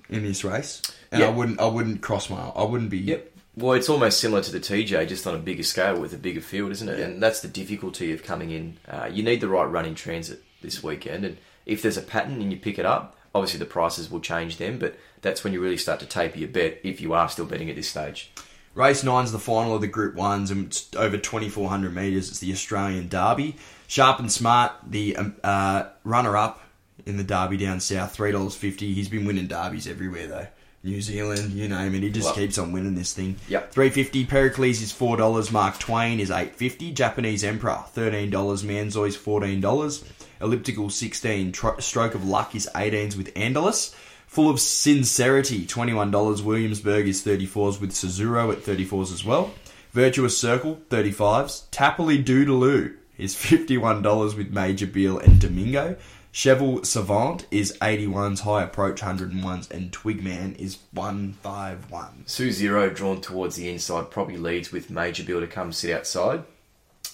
[0.08, 0.82] in this race.
[1.12, 2.98] And I wouldn't, I wouldn't cross my, I wouldn't be.
[2.98, 3.32] Yep.
[3.56, 6.42] Well, it's almost similar to the TJ, just on a bigger scale with a bigger
[6.42, 7.00] field, isn't it?
[7.00, 8.76] And that's the difficulty of coming in.
[8.86, 12.42] Uh, you need the right run in transit this weekend, and if there's a pattern
[12.42, 14.78] and you pick it up, obviously the prices will change then.
[14.78, 17.70] But that's when you really start to taper your bet if you are still betting
[17.70, 18.30] at this stage.
[18.76, 22.28] Race nine's the final of the Group Ones, and it's over 2,400 metres.
[22.28, 23.56] It's the Australian Derby.
[23.88, 26.60] Sharp and Smart, the um, uh, runner-up
[27.06, 28.92] in the Derby down south, three dollars fifty.
[28.92, 30.46] He's been winning derbies everywhere though.
[30.82, 32.02] New Zealand, you name it.
[32.02, 33.36] He just keeps on winning this thing.
[33.48, 33.72] Yep.
[33.72, 34.24] Three fifty.
[34.26, 35.50] Pericles is four dollars.
[35.50, 36.92] Mark Twain is eight fifty.
[36.92, 38.62] Japanese Emperor thirteen dollars.
[38.62, 40.04] Manzoice fourteen dollars.
[40.40, 41.50] Elliptical sixteen.
[41.52, 43.94] Tro- Stroke of Luck is eighteens with Andalus.
[44.26, 46.42] Full of Sincerity, $21.
[46.42, 49.52] Williamsburg is 34s with Suzuro at 34s as well.
[49.92, 51.68] Virtuous Circle, 35s.
[51.70, 55.96] Tappily Doodaloo is $51 with Major Beal and Domingo.
[56.32, 62.24] Cheval Savant is 81s, High Approach 101s, and Twigman is 151.
[62.26, 66.42] Sue Zero drawn towards the inside probably leads with Major Bill to come sit outside.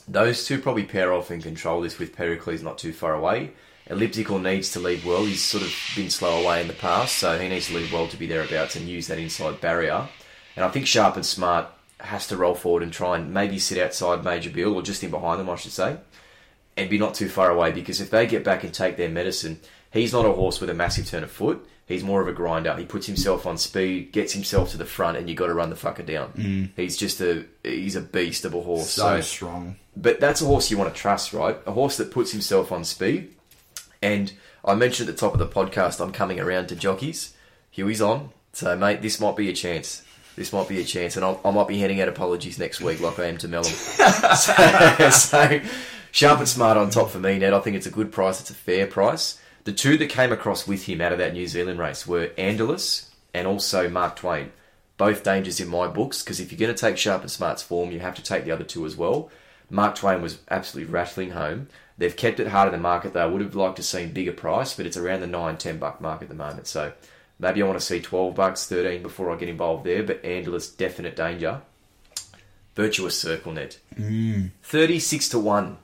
[0.08, 3.52] Those two probably pair off and control this with Pericles not too far away.
[3.86, 5.24] Elliptical needs to lead well.
[5.24, 8.06] He's sort of been slow away in the past, so he needs to lead well
[8.08, 10.08] to be thereabouts and use that inside barrier.
[10.56, 11.66] And I think Sharp and Smart
[12.00, 15.10] has to roll forward and try and maybe sit outside Major Bill, or just in
[15.10, 15.96] behind them, I should say,
[16.76, 19.60] and be not too far away because if they get back and take their medicine,
[19.90, 21.66] he's not a horse with a massive turn of foot.
[21.86, 22.74] He's more of a grinder.
[22.76, 25.68] He puts himself on speed, gets himself to the front, and you got to run
[25.68, 26.32] the fucker down.
[26.32, 26.70] Mm.
[26.76, 28.90] He's just a he's a beast of a horse.
[28.90, 29.76] So strong.
[29.96, 31.58] But that's a horse you want to trust, right?
[31.66, 33.34] A horse that puts himself on speed.
[34.02, 34.32] And
[34.64, 37.34] I mentioned at the top of the podcast, I'm coming around to jockeys.
[37.70, 38.30] Huey's on.
[38.52, 40.04] So, mate, this might be a chance.
[40.36, 41.16] This might be a chance.
[41.16, 43.64] And I'll, I might be handing out apologies next week like I am to Melham.
[44.36, 45.60] so, so,
[46.10, 47.52] sharp and smart on top for me, Ned.
[47.52, 48.40] I think it's a good price.
[48.40, 49.40] It's a fair price.
[49.64, 53.08] The two that came across with him out of that New Zealand race were Andalus
[53.32, 54.52] and also Mark Twain.
[54.96, 57.90] Both dangers in my books because if you're going to take Sharp and Smart's form,
[57.90, 59.30] you have to take the other two as well.
[59.70, 61.68] Mark Twain was absolutely rattling home.
[62.02, 63.22] They've kept it hard in the market though.
[63.22, 65.78] I would have liked to see a bigger price, but it's around the 9 10
[65.78, 66.66] buck mark at the moment.
[66.66, 66.92] So
[67.38, 70.76] maybe I want to see 12 bucks, 13 before I get involved there, but Andalus
[70.76, 71.62] definite danger.
[72.74, 73.78] Virtuous Circle Net.
[74.64, 75.78] 36 to 1.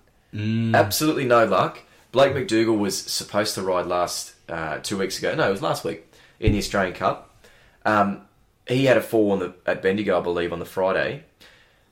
[0.74, 1.82] Absolutely no luck.
[2.12, 5.36] Blaike McDougall was supposed to ride last uh, two weeks ago.
[5.36, 7.46] No, it was last week in the Australian Cup.
[7.84, 8.22] Um,
[8.66, 11.22] he had a fall on the, at Bendigo, I believe, on the Friday.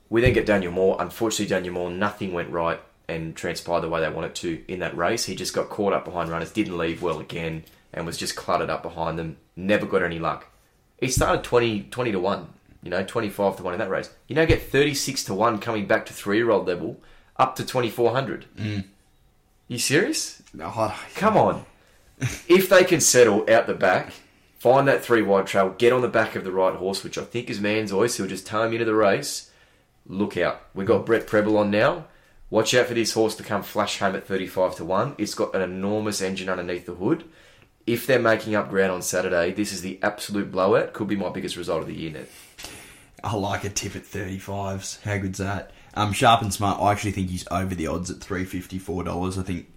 [0.09, 0.97] We then get Daniel Moor.
[0.99, 4.97] Unfortunately, Daniel Moor, nothing went right and transpired the way they wanted to in that
[4.97, 5.25] race.
[5.25, 8.69] He just got caught up behind runners, didn't leave well again, and was just cluttered
[8.69, 9.37] up behind them.
[9.55, 10.47] Never got any luck.
[10.99, 12.47] He started 20, 20 to 1,
[12.83, 14.09] you know, 25 to 1 in that race.
[14.27, 16.99] You now get 36 to 1 coming back to three year old level,
[17.37, 18.45] up to 2400.
[18.57, 18.85] Mm.
[19.67, 20.41] You serious?
[20.59, 21.65] Oh, Come on.
[22.47, 24.11] if they can settle out the back,
[24.57, 27.23] find that three wide trail, get on the back of the right horse, which I
[27.23, 29.51] think is Manzoice, he'll just tow him into the race.
[30.07, 30.61] Look out.
[30.73, 32.05] We've got Brett Prebble on now.
[32.49, 35.15] Watch out for this horse to come flash home at 35 to 1.
[35.17, 37.25] It's got an enormous engine underneath the hood.
[37.85, 40.93] If they're making up ground on Saturday, this is the absolute blowout.
[40.93, 42.27] Could be my biggest result of the year, Ned.
[43.23, 45.01] I like a tip at 35s.
[45.01, 45.71] How good's that?
[45.93, 49.37] Um, Sharp and Smart, I actually think he's over the odds at $354.
[49.37, 49.73] I think,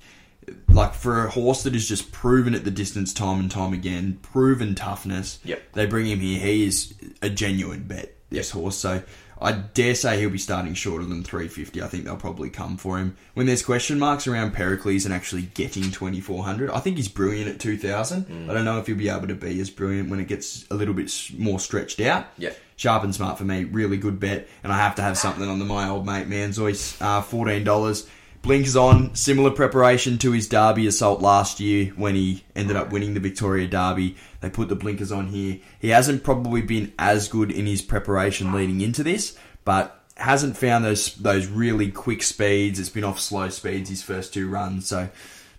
[0.68, 4.18] like, for a horse that has just proven at the distance time and time again,
[4.22, 5.72] proven toughness, Yep.
[5.72, 6.38] they bring him here.
[6.38, 8.76] He is a genuine bet, this horse.
[8.76, 9.02] So
[9.40, 11.82] I dare say he'll be starting shorter than 350.
[11.82, 13.16] I think they'll probably come for him.
[13.34, 17.58] When there's question marks around Pericles and actually getting 2400, I think he's brilliant at
[17.58, 18.26] 2000.
[18.26, 18.50] Mm.
[18.50, 20.74] I don't know if he'll be able to be as brilliant when it gets a
[20.74, 22.26] little bit more stretched out.
[22.36, 22.52] Yeah.
[22.76, 24.48] Sharp and smart for me, really good bet.
[24.62, 28.08] And I have to have something on the my old mate Manzoice, uh, $14.
[28.42, 33.12] Blinkers on similar preparation to his Derby assault last year when he ended up winning
[33.12, 34.16] the Victoria Derby.
[34.40, 35.58] They put the blinkers on here.
[35.78, 40.84] He hasn't probably been as good in his preparation leading into this, but hasn't found
[40.84, 42.78] those those really quick speeds.
[42.78, 44.86] It's been off slow speeds his first two runs.
[44.86, 45.08] So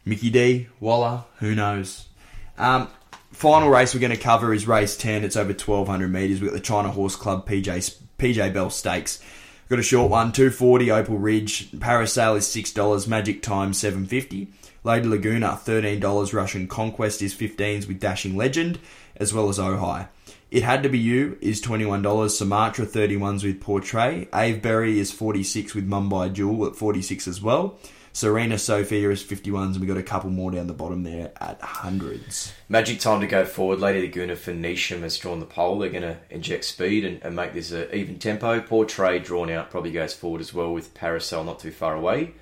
[0.06, 2.08] Mickey D, Waller, who knows?
[2.58, 2.88] Um,
[3.32, 5.24] final race we're going to cover is race ten.
[5.24, 6.42] It's over twelve hundred meters.
[6.42, 9.20] We've got the China Horse Club PJ PJ Bell Stakes.
[9.72, 11.72] Got a short one, 240 Opal Ridge.
[11.72, 13.08] Parasail is $6.
[13.08, 14.52] Magic Time 750
[14.84, 16.34] Lady Laguna, $13.
[16.34, 18.80] Russian Conquest is 15s with Dashing Legend,
[19.16, 20.10] as well as Ojai.
[20.52, 22.32] It Had to Be You is $21.
[22.32, 24.28] Sumatra 31s with Portray.
[24.34, 27.80] Avebury is 46 with Mumbai Jewel at 46 as well.
[28.14, 31.62] Serena Sophia is 51s, and we've got a couple more down the bottom there at
[31.62, 32.52] hundreds.
[32.68, 33.80] Magic time to go forward.
[33.80, 35.80] Lady Laguna for Nisham has drawn the pole.
[35.80, 38.60] They're going to inject speed and, and make this an even tempo.
[38.60, 42.34] Portray drawn out probably goes forward as well with Parasail not too far away.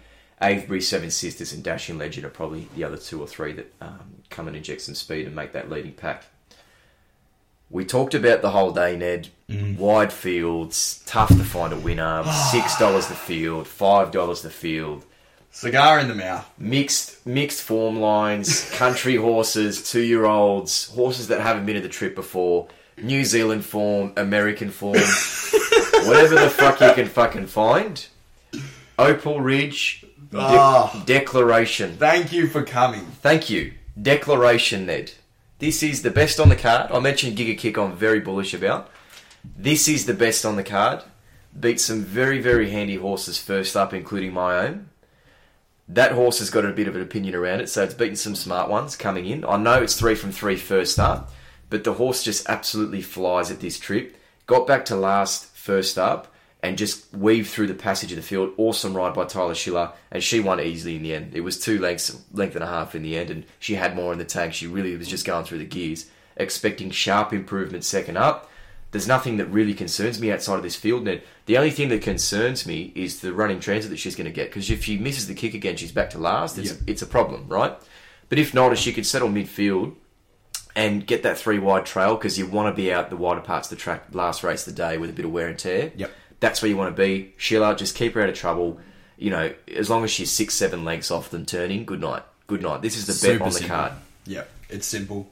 [0.42, 4.24] Avebury, Seven Sisters, and Dashing Legend are probably the other two or three that um,
[4.30, 6.26] come and inject some speed and make that leading pack.
[7.70, 9.30] We talked about the whole day, Ned.
[9.78, 12.24] Wide fields, tough to find a winner.
[12.52, 15.06] Six dollars the field, five dollars the field
[15.52, 16.47] Cigar in the mouth.
[16.58, 21.89] mixed mixed form lines, country horses, two year olds, horses that haven't been to the
[21.89, 22.68] trip before,
[23.02, 24.93] New Zealand form, American form,
[26.06, 28.08] whatever the fuck you can fucking find.
[28.97, 31.04] Opal Ridge de- Ah.
[31.06, 31.95] declaration.
[31.97, 33.06] Thank you for coming.
[33.22, 33.74] Thank you.
[34.00, 35.14] Declaration, Ned.
[35.60, 36.91] This is the best on the card.
[36.91, 38.89] I mentioned Giga Kick I'm very bullish about.
[39.58, 41.04] This is the best on the card.
[41.58, 44.89] Beat some very, very handy horses first up, including my own.
[45.90, 48.36] That horse has got a bit of an opinion around it, so it's beaten some
[48.36, 49.44] smart ones coming in.
[49.44, 51.32] I know it's three from three first up,
[51.72, 54.16] but the horse just absolutely flies at this trip.
[54.46, 56.32] Got back to last first up
[56.62, 58.54] and just weaved through the passage of the field.
[58.58, 61.34] Awesome ride by Tyler Schiller, and she won easily in the end.
[61.34, 64.14] It was two lengths, length and a half in the end, and she had more
[64.14, 64.54] in the tank.
[64.54, 66.06] She really was just going through the gears,
[66.38, 68.48] expecting sharp improvement second up.
[68.92, 71.24] There's nothing that really concerns me outside of this field net.
[71.46, 74.50] The only thing that concerns me is the running transit that she's going to get.
[74.50, 76.58] Because if she misses the kick again, she's back to last.
[76.58, 76.80] It's, Yep.
[76.88, 77.78] it's a problem, right?
[78.30, 79.96] But if not, if she could settle midfield
[80.76, 83.72] and get that three wide trail, because you want to be out the wider parts
[83.72, 85.92] of the track last race of the day with a bit of wear and tear.
[85.96, 86.12] Yep.
[86.40, 87.34] That's where you want to be.
[87.38, 88.80] Sheila, uh, just keep her out of trouble.
[89.18, 92.24] You know, as long as she's six, seven lengths off them turning, good night.
[92.48, 92.82] Good night.
[92.82, 93.76] This is the bet Super on the simple.
[93.76, 93.92] card.
[94.26, 95.30] Yep, it's simple.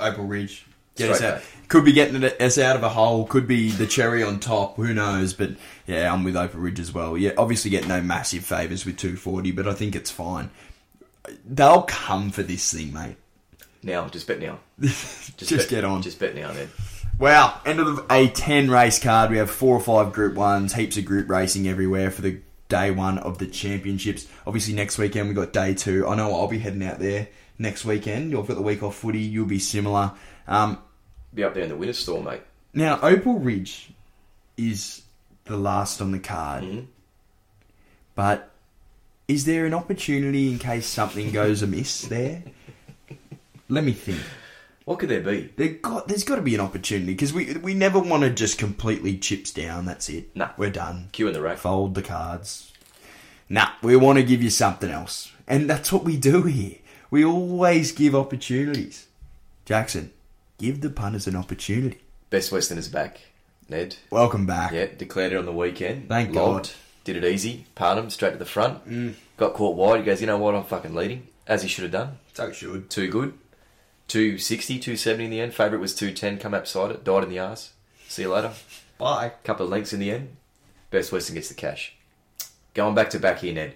[0.00, 0.64] Opal Ridge.
[0.98, 1.36] Get us out.
[1.36, 1.44] back.
[1.68, 3.26] Could be getting us out of a hole.
[3.26, 4.76] Could be the cherry on top.
[4.76, 5.34] Who knows?
[5.34, 5.50] But
[5.86, 7.16] yeah, I'm with Opal Ridge as well.
[7.16, 10.50] Yeah, obviously get no massive favours with 240, but I think it's fine.
[11.44, 13.16] They'll come for this thing, mate.
[13.82, 14.58] Now, just bet now.
[14.80, 16.02] Just, bet, get on.
[16.02, 16.68] Just bet now, then.
[17.18, 19.30] Wow, end of a 10 race card.
[19.30, 22.90] We have four or five group ones, heaps of group racing everywhere for the day
[22.90, 24.26] one of the championships.
[24.46, 26.06] Obviously, next weekend we've got day two.
[26.06, 27.28] I know I'll be heading out there
[27.58, 28.30] next weekend.
[28.30, 29.20] You've got the week off footy.
[29.20, 30.12] You'll be similar.
[30.46, 30.78] Um,
[31.38, 32.40] Be up there in the winter store, mate.
[32.74, 33.90] now, Opal Ridge
[34.56, 35.02] is
[35.44, 36.86] the last on the card, Mm-hmm.
[38.16, 38.50] but
[39.28, 42.42] is there an opportunity in case something goes amiss there?
[43.68, 44.18] Let me think.
[44.84, 45.52] What could there be?
[45.54, 48.58] There got, there's got to be an opportunity because we we never want to just
[48.58, 49.84] completely chips down.
[49.84, 50.34] That's it.
[50.34, 50.48] Nah.
[50.56, 51.08] we're done.
[51.12, 51.58] Queue in the rack.
[51.58, 52.72] Fold the cards.
[53.48, 56.78] Nah, we want to give you something else, and that's what we do here.
[57.12, 59.06] We always give opportunities.
[59.66, 60.10] Jackson,
[60.58, 62.00] give the punters an opportunity.
[62.30, 63.20] Best Western is back.
[63.68, 63.96] Ned.
[64.10, 64.72] Welcome back.
[64.72, 66.08] Yeah, declared it on the weekend.
[66.08, 66.70] Thank Logged, God.
[67.04, 67.66] Did it easy.
[67.74, 68.86] Parnham straight to the front.
[68.88, 69.14] Mm.
[69.36, 70.00] Got caught wide.
[70.00, 70.54] He goes, you know what?
[70.54, 71.28] I'm fucking leading.
[71.46, 72.18] As he should have done.
[72.34, 72.90] So should.
[72.90, 73.34] Too good.
[74.08, 75.54] 260, 270 in the end.
[75.54, 76.38] Favourite was 210.
[76.38, 77.04] Come outside it.
[77.04, 77.72] Died in the arse.
[78.08, 78.52] See you later.
[78.98, 79.32] Bye.
[79.44, 80.36] Couple of lengths in the end.
[80.90, 81.94] Best Western gets the cash.
[82.74, 83.74] Going back to back here, Ned.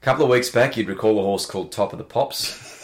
[0.00, 2.79] couple of weeks back, you'd recall a horse called Top of the Pops.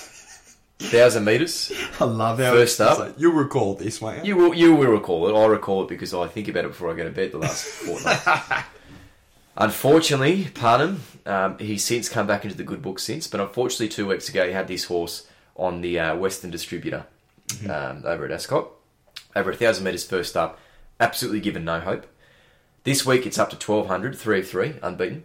[0.79, 1.73] Thousand metres.
[2.01, 4.37] I love how First up- like, you'll recall this, won't you?
[4.37, 5.39] Will, you will recall it.
[5.39, 7.65] I recall it because I think about it before I go to bed the last
[7.65, 8.65] fortnight.
[9.57, 14.07] unfortunately, Parnham, um, he's since come back into the good book since, but unfortunately, two
[14.07, 17.07] weeks ago, he had this horse on the uh, Western distributor
[17.71, 18.69] um, over at Ascot.
[19.35, 20.59] Over a thousand metres first up,
[21.01, 22.07] absolutely given no hope.
[22.85, 25.25] This week, it's up to 1200, 3 of 3, unbeaten.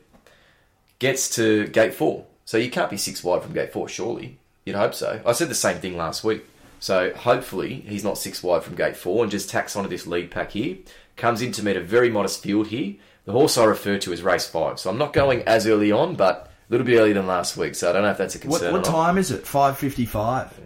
[1.00, 2.26] Gets to gate 4.
[2.46, 4.38] So you can't be six wide from gate 4, surely.
[4.66, 5.22] You'd hope so.
[5.26, 6.46] I said the same thing last week.
[6.80, 10.32] So hopefully he's not six wide from gate 4 and just tacks onto this lead
[10.32, 10.78] pack here.
[11.16, 12.96] Comes in to meet a very modest field here.
[13.26, 14.80] The horse I refer to is race 5.
[14.80, 17.76] So I'm not going as early on, but a little bit earlier than last week.
[17.76, 18.74] So I don't know if that's a What, concern.
[18.74, 18.92] what not.
[18.92, 19.46] time is it?
[19.46, 20.60] Five fifty-five.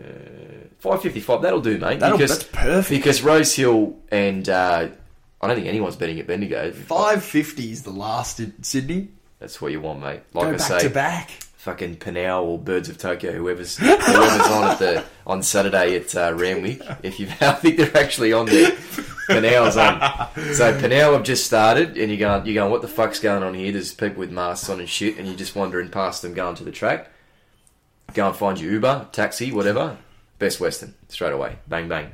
[0.80, 1.42] Five fifty-five.
[1.42, 2.00] That'll do, mate.
[2.00, 2.90] That'll- because, that's perfect.
[2.90, 4.88] Because Rose Hill and uh,
[5.42, 6.72] I don't think anyone's betting at Bendigo.
[6.72, 9.10] Five fifty is the last in Sydney.
[9.40, 10.22] That's what you want, mate.
[10.34, 11.32] Like Go I back say, to back.
[11.66, 16.32] Fucking Pnau or Birds of Tokyo, whoever's whoever's on at the on Saturday at uh,
[16.36, 16.80] Randwick.
[17.02, 18.70] If you, I think they're actually on there.
[19.28, 20.00] Pnau's on.
[20.54, 23.56] So Pinau have just started, and you're going, you're going, what the fuck's going on
[23.56, 23.72] here?
[23.72, 26.64] There's people with masks on and shit, and you're just wandering past them going to
[26.64, 27.10] the track.
[28.14, 29.98] Go and find your Uber, taxi, whatever.
[30.38, 32.12] Best Western straight away, bang bang.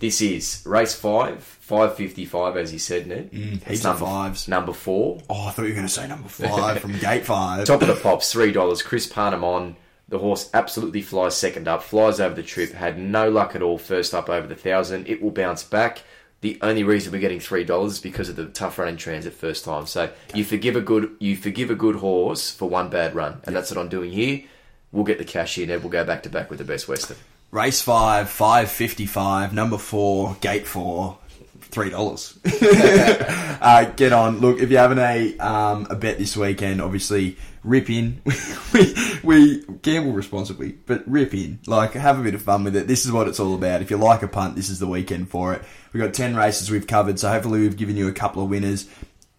[0.00, 3.30] This is race five, five fifty five, as you said, Ned.
[3.30, 4.48] Mm, heaps It's of number fives.
[4.48, 7.66] Number four, Oh, I thought you were going to say number five from gate five.
[7.66, 8.82] Top of the pops, three dollars.
[8.82, 9.76] Chris Parnham on.
[10.08, 13.78] The horse absolutely flies second up, flies over the trip, had no luck at all
[13.78, 15.06] first up over the thousand.
[15.06, 16.02] It will bounce back.
[16.40, 19.64] The only reason we're getting three dollars is because of the tough running transit first
[19.64, 19.86] time.
[19.86, 23.54] So you forgive a good you forgive a good horse for one bad run, and
[23.54, 24.44] that's what I'm doing here.
[24.92, 27.18] We'll get the cash in, and we'll go back to back with the best Western.
[27.50, 29.52] Race five, five fifty-five.
[29.52, 31.18] Number four, gate four,
[31.60, 32.38] three dollars.
[32.62, 34.38] uh, get on.
[34.38, 38.22] Look, if you're having a um, a bet this weekend, obviously rip in.
[38.74, 41.58] we, we gamble responsibly, but rip in.
[41.66, 42.86] Like have a bit of fun with it.
[42.86, 43.82] This is what it's all about.
[43.82, 45.62] If you like a punt, this is the weekend for it.
[45.92, 48.88] We've got ten races we've covered, so hopefully we've given you a couple of winners.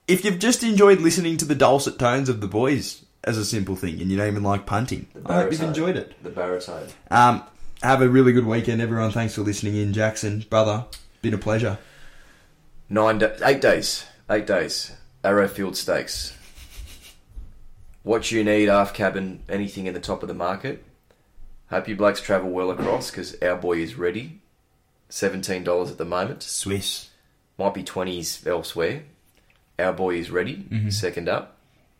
[0.07, 3.75] If you've just enjoyed listening to the dulcet tones of the boys as a simple
[3.75, 6.21] thing, and you don't even like punting, I hope you've enjoyed it.
[6.23, 6.87] The baritone.
[7.09, 7.43] Um,
[7.81, 9.11] have a really good weekend, everyone.
[9.11, 10.85] Thanks for listening in, Jackson, brother.
[11.21, 11.77] Been a pleasure.
[12.89, 14.91] Nine, da- eight days, eight days.
[15.23, 16.35] Arrowfield Stakes.
[18.03, 20.83] What you need, half cabin, anything in the top of the market.
[21.69, 24.41] Hope you blokes travel well across because our boy is ready.
[25.09, 26.41] Seventeen dollars at the moment.
[26.43, 27.09] Swiss.
[27.57, 29.03] Might be twenties elsewhere.
[29.77, 30.57] Our boy is ready.
[30.57, 30.89] Mm-hmm.
[30.89, 31.57] Second up.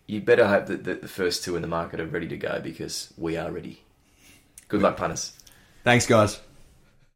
[0.07, 2.59] You better hope that, that the first two in the market are ready to go
[2.61, 3.81] because we are ready.
[4.67, 5.33] Good luck, punters.
[5.83, 6.39] Thanks, guys.